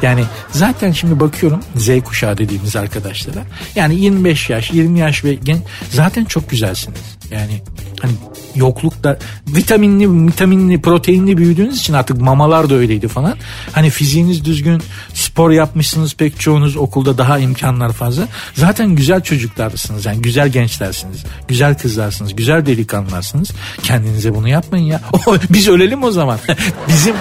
[0.03, 3.43] yani zaten şimdi bakıyorum Z kuşağı dediğimiz arkadaşlara.
[3.75, 5.59] Yani 25 yaş, 20 yaş ve gen
[5.91, 7.01] zaten çok güzelsiniz.
[7.33, 7.63] Yani
[8.03, 8.13] Hani
[8.55, 9.19] yoklukta
[9.49, 13.37] vitaminli, vitaminli, proteinli büyüdüğünüz için artık mamalar da öyleydi falan.
[13.73, 14.83] Hani fiziğiniz düzgün,
[15.15, 18.29] spor yapmışsınız pek çoğunuz okulda daha imkanlar fazla.
[18.55, 23.51] Zaten güzel çocuklarsınız yani güzel gençlersiniz, güzel kızlarsınız, güzel delikanlılarsınız.
[23.83, 25.01] Kendinize bunu yapmayın ya.
[25.51, 26.39] Biz ölelim o zaman.
[26.89, 27.15] Bizim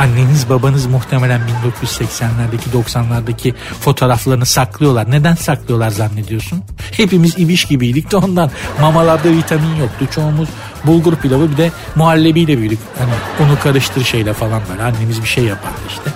[0.00, 5.10] anneniz babanız muhtemelen 1980'lerdeki 90'lardaki fotoğraflarını saklıyorlar.
[5.10, 6.62] Neden saklıyorlar zannediyorsun?
[6.92, 8.50] Hepimiz ibiş gibiydik de ondan.
[8.80, 10.06] Mamalarda vitamin yoktu.
[10.10, 10.48] Çoğumuz
[10.84, 12.78] bulgur pilavı bir de muhallebiyle büyüdük.
[12.98, 13.10] Hani
[13.40, 14.82] onu karıştır şeyle falan böyle.
[14.82, 16.10] Annemiz bir şey yapardı işte.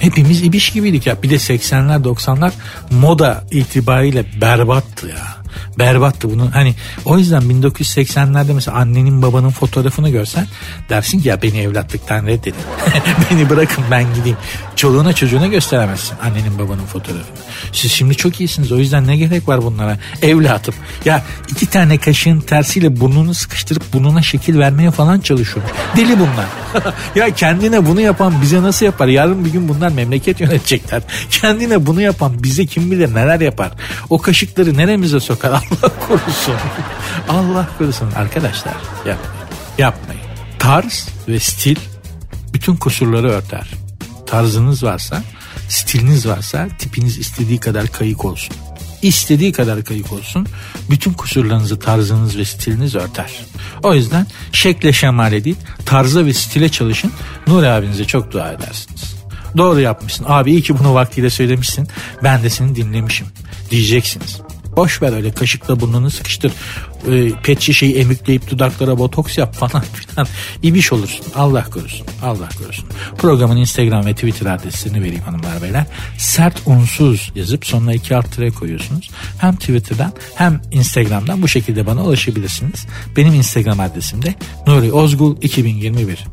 [0.00, 1.22] Hepimiz ibiş gibiydik ya.
[1.22, 2.52] Bir de 80'ler 90'lar
[2.90, 5.35] moda itibariyle berbattı ya
[5.78, 6.46] berbattı bunun.
[6.46, 10.46] Hani o yüzden 1980'lerde mesela annenin babanın fotoğrafını görsen
[10.88, 12.54] dersin ki ya beni evlatlıktan reddedin.
[13.30, 14.38] beni bırakın ben gideyim.
[14.76, 17.36] Çoluğuna çocuğuna gösteremezsin annenin babanın fotoğrafını.
[17.72, 19.98] Siz şimdi çok iyisiniz o yüzden ne gerek var bunlara?
[20.22, 20.74] Evlatım.
[21.04, 25.66] Ya iki tane kaşığın tersiyle burnunu sıkıştırıp burnuna şekil vermeye falan çalışıyor.
[25.96, 26.46] Deli bunlar.
[27.14, 29.06] ya kendine bunu yapan bize nasıl yapar?
[29.06, 31.02] Yarın bir gün bunlar memleket yönetecekler.
[31.30, 33.70] Kendine bunu yapan bize kim bilir neler yapar?
[34.10, 35.45] O kaşıkları neremize sokar?
[35.50, 36.54] Allah korusun.
[37.28, 38.74] Allah korusun arkadaşlar.
[38.98, 39.46] Yapmayın.
[39.78, 40.20] Yapmayın.
[40.58, 41.76] Tarz ve stil
[42.54, 43.70] bütün kusurları örter.
[44.26, 45.22] Tarzınız varsa,
[45.68, 48.56] stiliniz varsa tipiniz istediği kadar kayık olsun.
[49.02, 50.46] İstediği kadar kayık olsun.
[50.90, 53.32] Bütün kusurlarınızı tarzınız ve stiliniz örter.
[53.82, 57.12] O yüzden şekle şemale değil tarza ve stile çalışın.
[57.46, 59.16] Nur abinize çok dua edersiniz.
[59.56, 60.24] Doğru yapmışsın.
[60.28, 61.88] Abi iyi ki bunu vaktiyle söylemişsin.
[62.24, 63.26] Ben de seni dinlemişim
[63.70, 64.40] diyeceksiniz.
[64.76, 66.52] Boş ver öyle kaşıkla burnunu sıkıştır.
[67.12, 70.26] E, pet şişeyi emükleyip dudaklara botoks yap falan filan.
[70.62, 71.26] İbiş olursun.
[71.34, 72.06] Allah korusun.
[72.22, 72.88] Allah korusun.
[73.18, 75.84] Programın Instagram ve Twitter adresini vereyim hanımlar beyler.
[76.18, 79.10] Sert unsuz yazıp sonuna iki alt tire koyuyorsunuz.
[79.38, 82.86] Hem Twitter'dan hem Instagram'dan bu şekilde bana ulaşabilirsiniz.
[83.16, 84.34] Benim Instagram adresim de
[84.66, 86.24] Nuri Ozgul 2021.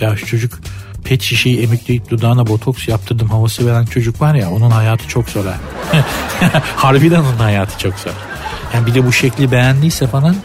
[0.00, 0.60] Ya şu çocuk
[1.04, 5.44] pet şişeyi emikleyip dudağına botoks yaptırdım havası veren çocuk var ya onun hayatı çok zor
[5.44, 5.54] ha.
[6.76, 8.12] Harbiden onun hayatı çok zor.
[8.74, 10.36] Yani bir de bu şekli beğendiyse falan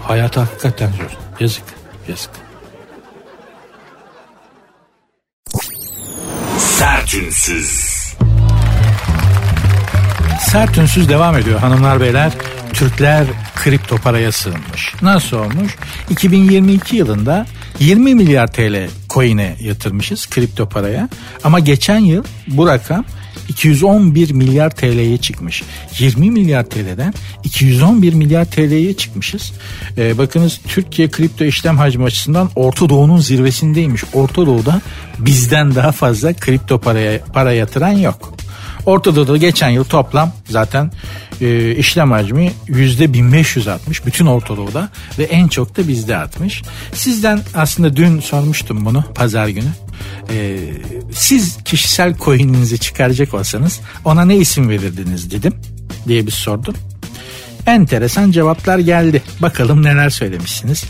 [0.00, 1.18] hayatı hakikaten zor.
[1.40, 1.64] Yazık,
[2.08, 2.30] yazık.
[6.58, 7.92] Sertünsüz.
[10.40, 12.32] Sert ünsüz devam ediyor hanımlar beyler.
[12.72, 13.24] Türkler
[13.54, 14.94] kripto paraya sığınmış.
[15.02, 15.76] Nasıl olmuş?
[16.10, 17.46] 2022 yılında
[17.82, 21.08] 20 milyar TL coin'e yatırmışız kripto paraya.
[21.44, 23.04] Ama geçen yıl bu rakam
[23.48, 25.62] 211 milyar TL'ye çıkmış.
[25.98, 27.14] 20 milyar TL'den
[27.44, 29.52] 211 milyar TL'ye çıkmışız.
[29.98, 34.04] Ee, bakınız Türkiye kripto işlem hacmi açısından Orta Doğu'nun zirvesindeymiş.
[34.12, 34.80] Orta Doğu'da
[35.18, 38.34] bizden daha fazla kripto paraya para yatıran yok.
[38.86, 40.90] Orta Doğu'da geçen yıl toplam zaten
[41.40, 46.62] e, işlem hacmi yüzde 1500 artmış bütün Orta Doğu'da ve en çok da bizde artmış.
[46.92, 49.70] Sizden aslında dün sormuştum bunu pazar günü.
[50.30, 50.58] E,
[51.12, 55.54] siz kişisel coin'inizi çıkaracak olsanız ona ne isim verirdiniz dedim
[56.08, 56.74] diye bir sordum.
[57.66, 59.22] Enteresan cevaplar geldi.
[59.42, 60.84] Bakalım neler söylemişsiniz.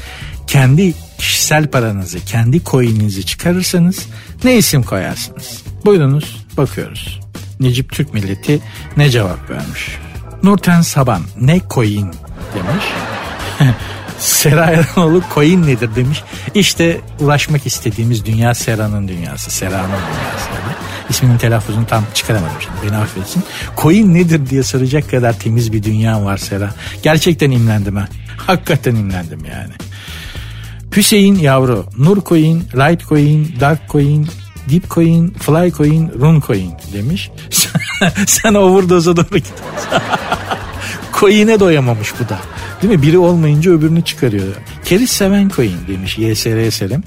[0.47, 4.07] Kendi kişisel paranızı, kendi coin'inizi çıkarırsanız
[4.45, 5.63] ne isim koyarsınız?
[5.85, 7.22] Buyurunuz bakıyoruz.
[7.63, 8.61] Necip Türk milleti
[8.97, 9.99] ne cevap vermiş?
[10.43, 12.11] Nurten Saban ne coin
[12.55, 12.85] demiş.
[14.19, 16.23] Sera Eranoğlu coin nedir demiş.
[16.55, 19.51] İşte ulaşmak istediğimiz dünya Sera'nın dünyası.
[19.51, 20.53] Sera'nın dünyası.
[21.11, 23.43] İsminin telaffuzunu tam çıkaramadım şimdi beni affetsin.
[23.77, 26.71] Coin nedir diye soracak kadar temiz bir dünya var Sera.
[27.03, 28.09] Gerçekten imlendim ha.
[28.37, 29.73] Hakikaten imlendim yani.
[30.97, 34.29] Hüseyin yavru, Nur Coin, Light Coin, Dark Coin,
[34.71, 37.31] Deep Coin, Fly Coin, Run Coin demiş.
[38.27, 39.53] Sen overdose'a doğru git.
[41.21, 42.39] Coin'e doyamamış bu da.
[42.83, 43.03] Değil mi?
[43.03, 44.47] Biri olmayınca öbürünü çıkarıyor.
[44.85, 47.05] Keriz seven coin demiş YSR Selim.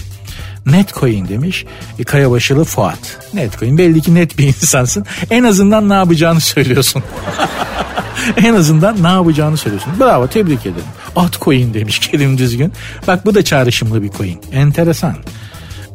[0.66, 1.66] Netcoin demiş.
[2.00, 3.18] E, Kayabaşılı Fuat.
[3.34, 5.06] Netcoin belli ki net bir insansın.
[5.30, 7.04] En azından ne yapacağını söylüyorsun.
[8.38, 9.94] en azından ne yapacağını söylüyorsun.
[10.00, 10.86] Bravo tebrik ederim.
[11.16, 12.74] Altcoin demiş Kerim Düzgün.
[13.08, 14.40] Bak bu da çağrışımlı bir coin.
[14.52, 15.16] Enteresan.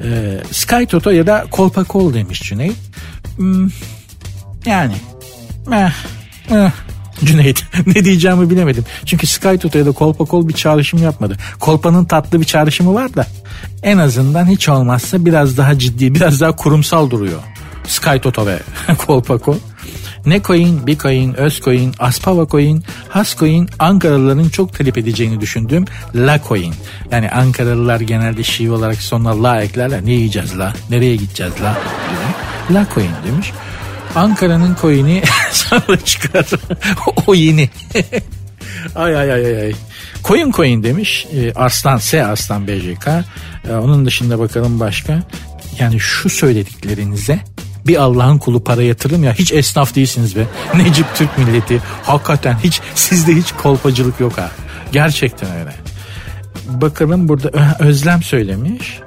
[0.04, 2.76] Ee, Sky Toto ya da Kolpa Kol demiş Cüneyt.
[3.36, 3.68] Hmm,
[4.66, 4.94] yani.
[5.72, 5.92] Eh,
[6.50, 6.70] eh.
[7.24, 7.64] Cüneyt.
[7.86, 8.84] ne diyeceğimi bilemedim.
[9.06, 11.36] Çünkü Sky Toto ya da Kolpa Kol bir çağrışım yapmadı.
[11.60, 13.26] Kolpa'nın tatlı bir çağrışımı var da
[13.82, 17.40] en azından hiç olmazsa biraz daha ciddi, biraz daha kurumsal duruyor.
[17.86, 18.58] Sky Toto ve
[19.06, 19.56] Kolpa Kol.
[20.26, 26.74] Ne coin, Bitcoin, Özcoin, Aspava coin, Hascoin Ankaralıların çok talep edeceğini düşündüğüm La coin.
[27.10, 30.06] Yani Ankaralılar genelde şive olarak sonuna la eklerler.
[30.06, 30.72] Ne yiyeceğiz la?
[30.90, 31.78] Nereye gideceğiz la?
[32.70, 33.52] La coin demiş.
[34.14, 36.46] Ankara'nın coin'i sonra çıkar.
[37.26, 37.70] o yeni.
[38.94, 39.72] ay ay ay ay.
[40.24, 41.26] Coin coin demiş.
[41.34, 43.06] E, Arslan S Arslan BJK.
[43.68, 45.22] E, onun dışında bakalım başka.
[45.78, 47.40] Yani şu söylediklerinize
[47.86, 50.46] bir Allah'ın kulu para yatırın ya hiç esnaf değilsiniz be.
[50.76, 51.80] Necip Türk milleti.
[52.02, 54.50] Hakikaten hiç sizde hiç kolpacılık yok ha.
[54.92, 55.74] Gerçekten öyle.
[56.66, 59.00] Bakalım burada Özlem söylemiş.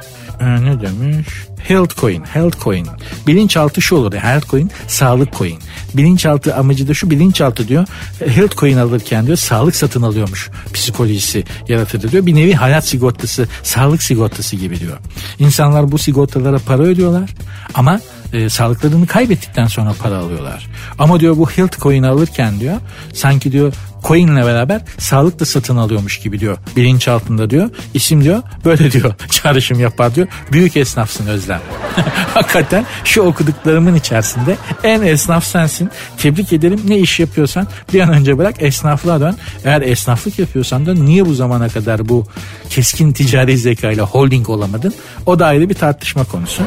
[0.44, 1.28] Ee, ne demiş?
[1.68, 2.88] Health coin, health coin.
[3.28, 4.14] Bilinçaltı şu olur.
[4.14, 5.60] Health coin, sağlık coin.
[5.94, 7.88] Bilinçaltı amacı da şu bilinçaltı diyor.
[8.26, 12.26] Health coin alırken diyor sağlık satın alıyormuş psikolojisi yaratır diyor.
[12.26, 14.98] Bir nevi hayat sigortası, sağlık sigortası gibi diyor.
[15.40, 17.30] İnsanlar bu sigortalara para ödüyorlar
[17.74, 18.00] ama
[18.34, 20.68] e, sağlıklarını kaybettikten sonra para alıyorlar.
[21.00, 22.76] Ama diyor bu health coin alırken diyor
[23.14, 23.74] sanki diyor
[24.04, 26.58] coinle beraber sağlık da satın alıyormuş gibi diyor.
[26.76, 27.70] Bilinç altında diyor.
[27.94, 30.28] İsim diyor böyle diyor çağrışım yapar diyor.
[30.52, 31.62] Büyük esnafsın Özlem.
[32.34, 35.90] Hakikaten şu okuduklarımın içerisinde en esnaf sensin.
[36.18, 39.36] Tebrik ederim ne iş yapıyorsan bir an önce bırak esnaflığa dön.
[39.66, 42.28] Eğer esnaflık yapıyorsan da niye bu zamana kadar bu
[42.70, 44.94] keskin ticari zekayla holding olamadın?
[45.26, 46.64] O da ayrı bir tartışma konusu.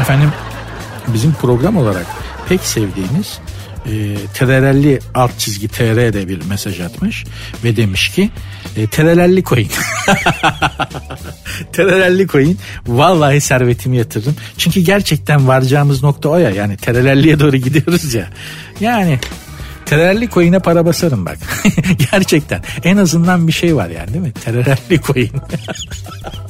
[0.00, 0.32] Efendim
[1.14, 2.06] bizim program olarak
[2.48, 3.38] pek sevdiğimiz
[3.86, 7.24] e, tererelli alt çizgi TR bir mesaj atmış
[7.64, 8.30] ve demiş ki
[8.76, 9.68] e, tererelli coin
[11.72, 18.14] tererelli coin vallahi servetimi yatırırım çünkü gerçekten varacağımız nokta o ya yani tererelliye doğru gidiyoruz
[18.14, 18.28] ya
[18.80, 19.18] yani
[19.86, 21.38] Tererelli coin'e para basarım bak.
[22.12, 22.62] Gerçekten.
[22.84, 24.32] En azından bir şey var yani değil mi?
[24.32, 25.30] Tererelli coin.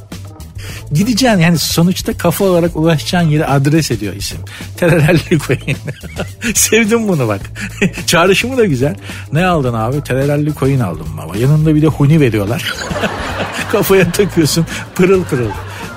[0.93, 4.37] Gideceksin yani sonuçta kafa olarak ulaşacağın yeri adres ediyor isim.
[4.77, 5.77] Tererelli coin.
[6.53, 7.41] Sevdim bunu bak.
[8.05, 8.95] Çağrışımı da güzel.
[9.33, 10.01] Ne aldın abi?
[10.01, 11.37] Tererelli coin aldım baba.
[11.37, 12.73] Yanında bir de huni veriyorlar.
[13.71, 14.65] Kafaya takıyorsun
[14.95, 15.49] pırıl pırıl.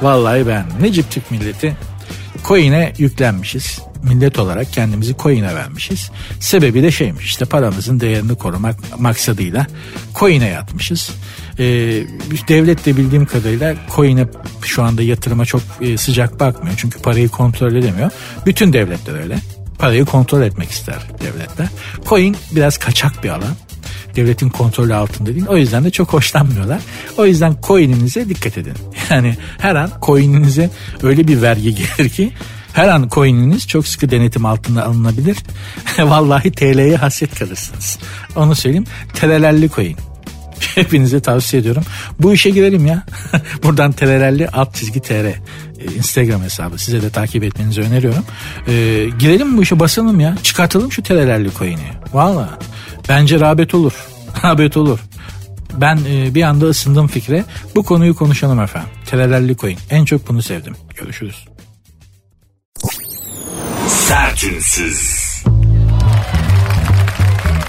[0.03, 1.76] Vallahi ben Necip Türk milleti
[2.45, 6.11] coin'e yüklenmişiz millet olarak kendimizi coin'e vermişiz.
[6.40, 9.66] Sebebi de şeymiş işte paramızın değerini korumak maksadıyla
[10.14, 11.11] coin'e yatmışız.
[11.59, 11.64] Ee,
[12.49, 14.26] devlet de bildiğim kadarıyla coin'e
[14.62, 16.76] şu anda yatırıma çok e, sıcak bakmıyor.
[16.76, 18.11] Çünkü parayı kontrol edemiyor.
[18.46, 19.38] Bütün devletler öyle.
[19.78, 21.68] Parayı kontrol etmek ister devletler.
[22.09, 23.55] Coin biraz kaçak bir alan
[24.16, 25.46] devletin kontrolü altında değil.
[25.49, 26.80] O yüzden de çok hoşlanmıyorlar.
[27.18, 28.74] O yüzden coin'inize dikkat edin.
[29.11, 30.70] Yani her an coin'inize
[31.03, 32.32] öyle bir vergi gelir ki
[32.73, 35.37] her an coin'iniz çok sıkı denetim altında alınabilir.
[35.99, 37.99] Vallahi TL'ye hasret kalırsınız.
[38.37, 38.87] Onu söyleyeyim.
[39.14, 39.97] Terelelli coin.
[40.75, 41.83] Hepinize tavsiye ediyorum.
[42.21, 43.03] Bu işe girelim ya.
[43.62, 45.12] Buradan terelelli alt çizgi tr.
[45.12, 45.35] Ee,
[45.97, 46.79] Instagram hesabı.
[46.79, 48.25] Size de takip etmenizi öneriyorum.
[48.69, 48.73] Ee,
[49.19, 50.37] girelim bu işe basalım ya.
[50.43, 51.91] Çıkartalım şu terelelli coin'i.
[52.12, 52.59] Valla.
[53.09, 53.93] Bence rağbet olur.
[54.45, 54.99] rağbet olur.
[55.77, 57.45] Ben e, bir anda ısındım fikre.
[57.75, 58.91] Bu konuyu konuşalım efendim.
[59.07, 59.79] Terelelli coin.
[59.91, 60.75] En çok bunu sevdim.
[60.97, 61.49] Görüşürüz.
[63.89, 65.18] Sertünsüz.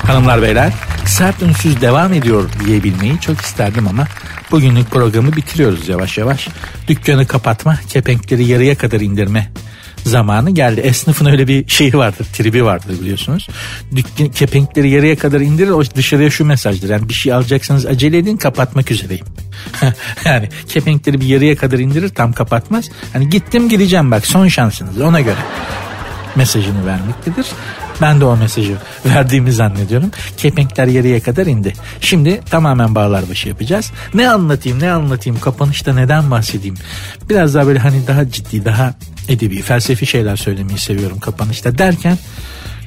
[0.07, 0.73] Hanımlar beyler
[1.05, 4.07] sert ünsüz devam ediyor diyebilmeyi çok isterdim ama
[4.51, 6.47] bugünlük programı bitiriyoruz yavaş yavaş.
[6.87, 9.51] Dükkanı kapatma, kepenkleri yarıya kadar indirme
[10.03, 10.79] zamanı geldi.
[10.79, 13.47] Esnafın öyle bir şeyi vardır, tribi vardır biliyorsunuz.
[13.95, 16.89] Dükkan, kepenkleri yarıya kadar indirir, o dışarıya şu mesajdır.
[16.89, 19.25] Yani bir şey alacaksanız acele edin, kapatmak üzereyim.
[20.25, 22.89] yani kepenkleri bir yarıya kadar indirir, tam kapatmaz.
[23.13, 25.39] Hani gittim gideceğim bak son şansınız ona göre
[26.35, 27.45] mesajını vermektedir.
[28.01, 30.11] Ben de o mesajı verdiğimi zannediyorum.
[30.37, 31.73] Kepenkler yarıya kadar indi.
[32.01, 33.91] Şimdi tamamen bağlar başı yapacağız.
[34.13, 36.75] Ne anlatayım ne anlatayım kapanışta neden bahsedeyim.
[37.29, 38.93] Biraz daha böyle hani daha ciddi daha
[39.27, 42.17] edebi felsefi şeyler söylemeyi seviyorum kapanışta derken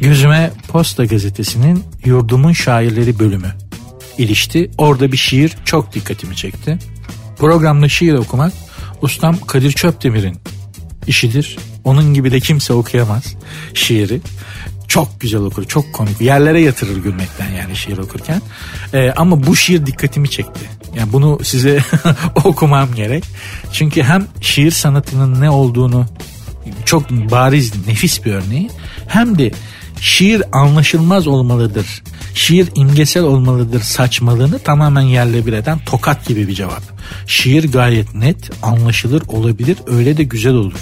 [0.01, 3.55] gözüme Posta Gazetesi'nin Yurdumun Şairleri bölümü
[4.18, 4.70] ilişti.
[4.78, 6.78] Orada bir şiir çok dikkatimi çekti.
[7.38, 8.53] Programda şiir okumak
[9.03, 10.36] ustam Kadir Çöpdemir'in
[11.07, 11.57] işidir.
[11.85, 13.35] Onun gibi de kimse okuyamaz
[13.75, 14.21] şiiri.
[14.89, 16.21] Çok güzel okur, çok komik.
[16.21, 18.43] Yerlere yatırır gülmekten yani şiir okurken.
[18.95, 20.61] Ee, ama bu şiir dikkatimi çekti.
[20.99, 21.79] Yani bunu size
[22.45, 23.25] okumam gerek.
[23.73, 26.07] Çünkü hem şiir sanatının ne olduğunu
[26.85, 28.71] çok bariz, nefis bir örneği.
[29.07, 29.53] Hem de
[30.03, 32.03] şiir anlaşılmaz olmalıdır.
[32.35, 36.83] Şiir imgesel olmalıdır saçmalığını tamamen yerle bir eden tokat gibi bir cevap.
[37.27, 40.81] Şiir gayet net, anlaşılır olabilir, öyle de güzel olur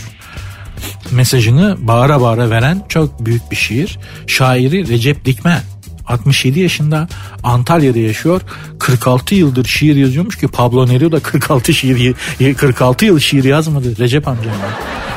[1.10, 3.98] mesajını bağıra bağıra veren çok büyük bir şiir.
[4.26, 5.62] Şairi Recep Dikmen.
[6.06, 7.08] 67 yaşında
[7.42, 8.40] Antalya'da yaşıyor.
[8.78, 12.14] 46 yıldır şiir yazıyormuş ki Pablo Neruda 46 şiir
[12.54, 14.54] 46 yıl şiir yazmadı Recep amcam.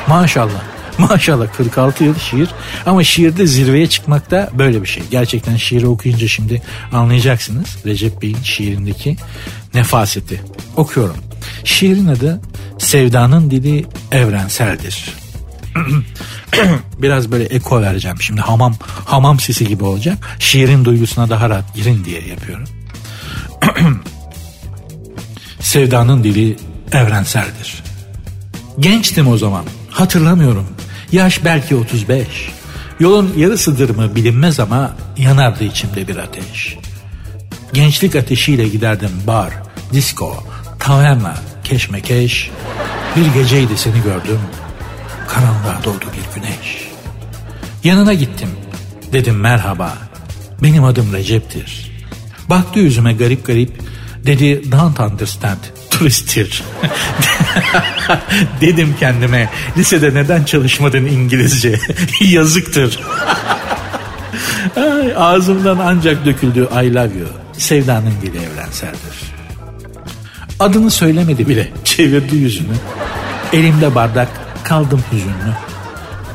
[0.08, 0.73] Maşallah.
[1.10, 2.48] Maşallah 46 yıl şiir
[2.86, 5.02] ama şiirde zirveye çıkmak da böyle bir şey.
[5.10, 9.16] Gerçekten şiiri okuyunca şimdi anlayacaksınız Recep Bey'in şiirindeki
[9.74, 10.40] nefaseti.
[10.76, 11.16] Okuyorum.
[11.64, 12.40] Şiirin adı
[12.78, 15.04] Sevdanın Dili Evrenseldir.
[16.98, 18.74] Biraz böyle eko vereceğim şimdi hamam
[19.04, 20.36] hamam sesi gibi olacak.
[20.38, 22.68] Şiirin duygusuna daha rahat girin diye yapıyorum.
[25.60, 26.56] Sevdanın dili
[26.92, 27.82] evrenseldir.
[28.80, 29.64] Gençtim o zaman.
[29.90, 30.66] Hatırlamıyorum.
[31.12, 32.26] Yaş belki 35.
[33.00, 36.78] Yolun yarısıdır mı bilinmez ama yanardı içimde bir ateş.
[37.72, 39.54] Gençlik ateşiyle giderdim bar,
[39.92, 40.44] disco,
[40.78, 41.34] taverna,
[41.64, 42.50] keşmekeş.
[43.16, 44.40] Bir geceydi seni gördüm.
[45.28, 46.88] Karanlığa doğdu bir güneş.
[47.84, 48.48] Yanına gittim.
[49.12, 49.98] Dedim merhaba.
[50.62, 51.92] Benim adım Recep'tir.
[52.50, 53.82] Baktı yüzüme garip garip.
[54.26, 55.58] Dedi don't understand.
[55.98, 56.62] Turisttir.
[58.60, 61.80] Dedim kendime lisede neden çalışmadın İngilizce?
[62.20, 63.00] Yazıktır.
[64.76, 67.28] Ay, ağzımdan ancak döküldü I love you.
[67.52, 69.34] Sevdanın dili evrenseldir.
[70.60, 71.68] Adını söylemedi bile.
[71.84, 72.74] Çevirdi yüzünü.
[73.52, 74.28] Elimde bardak
[74.64, 75.54] kaldım hüzünlü.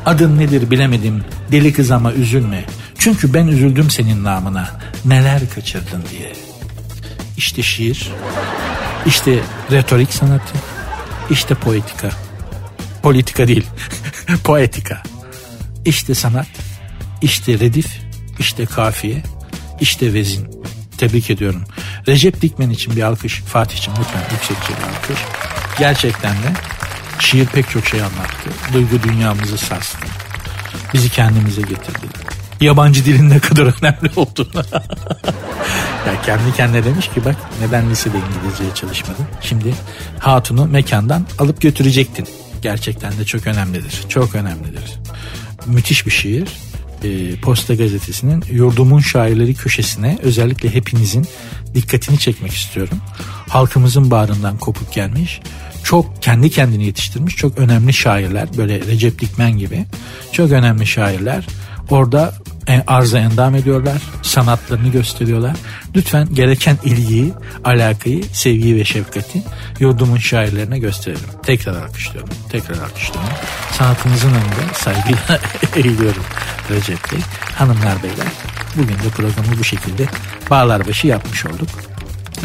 [0.05, 1.23] Adın nedir bilemedim.
[1.51, 2.65] Deli kız ama üzülme.
[2.97, 4.69] Çünkü ben üzüldüm senin namına.
[5.05, 6.33] Neler kaçırdın diye.
[7.37, 8.11] İşte şiir.
[9.05, 9.39] İşte
[9.71, 10.53] retorik sanatı.
[11.29, 12.09] İşte poetika.
[13.03, 13.67] Politika değil.
[14.43, 15.03] poetika.
[15.85, 16.47] İşte sanat.
[17.21, 17.87] İşte redif.
[18.39, 19.23] İşte kafiye.
[19.81, 20.61] İşte vezin.
[20.97, 21.63] Tebrik ediyorum.
[22.07, 23.41] Recep Dikmen için bir alkış.
[23.41, 25.25] Fatih'cim lütfen yüksekçe bir alkış.
[25.79, 26.53] Gerçekten de
[27.19, 28.49] şiir pek çok şey anlattı.
[28.73, 29.97] Duygu dünyamızı sarstı.
[30.93, 32.07] Bizi kendimize getirdi.
[32.61, 34.63] Yabancı dilin ne kadar önemli olduğunu.
[36.13, 39.25] Ya kendi kendine demiş ki bak neden lisede İngilizceye çalışmadın?
[39.41, 39.73] Şimdi
[40.19, 42.27] hatunu mekandan alıp götürecektin.
[42.61, 44.03] Gerçekten de çok önemlidir.
[44.09, 44.99] Çok önemlidir.
[45.65, 46.47] Müthiş bir şiir
[47.03, 51.27] e, Posta Gazetesi'nin Yurdumun Şairleri köşesine özellikle hepinizin
[51.75, 52.97] dikkatini çekmek istiyorum.
[53.47, 55.41] Halkımızın bağrından kopuk gelmiş,
[55.83, 59.85] çok kendi kendini yetiştirmiş çok önemli şairler böyle Recep Dikmen gibi
[60.31, 61.47] çok önemli şairler
[61.89, 62.33] orada
[62.87, 64.01] arza endam ediyorlar.
[64.21, 65.55] Sanatlarını gösteriyorlar.
[65.95, 67.33] Lütfen gereken ilgiyi,
[67.63, 69.43] alakayı, sevgiyi ve şefkati
[69.79, 71.29] yurdumun şairlerine gösterelim.
[71.43, 72.29] Tekrar alkışlıyorum.
[72.49, 73.33] Tekrar alkışlıyorum.
[73.71, 75.39] Sanatımızın önünde saygıyla
[75.75, 76.23] eğiliyorum
[76.69, 77.19] Recep Bey.
[77.55, 78.27] Hanımlar beyler
[78.75, 80.05] bugün de programı bu şekilde
[80.49, 81.69] bağlarbaşı yapmış olduk.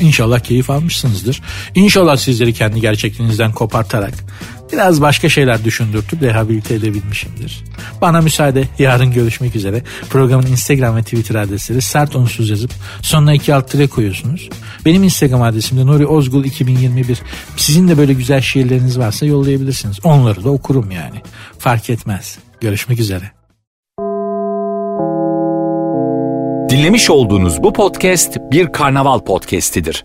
[0.01, 1.43] İnşallah keyif almışsınızdır.
[1.75, 4.15] İnşallah sizleri kendi gerçekliğinizden kopartarak
[4.75, 7.65] biraz başka şeyler düşündürtüp rehabilite edebilmişimdir.
[8.01, 9.83] Bana müsaade yarın görüşmek üzere.
[10.11, 12.71] Programın Instagram ve Twitter adresleri sert unsuz yazıp
[13.03, 14.49] sonuna iki alt tire koyuyorsunuz.
[14.85, 17.23] Benim Instagram adresim de Nuri Ozgul 2021.
[17.57, 19.99] Sizin de böyle güzel şiirleriniz varsa yollayabilirsiniz.
[20.05, 21.23] Onları da okurum yani.
[21.59, 22.39] Fark etmez.
[22.61, 23.33] Görüşmek üzere.
[26.71, 30.05] Dinlemiş olduğunuz bu podcast bir karnaval podcastidir.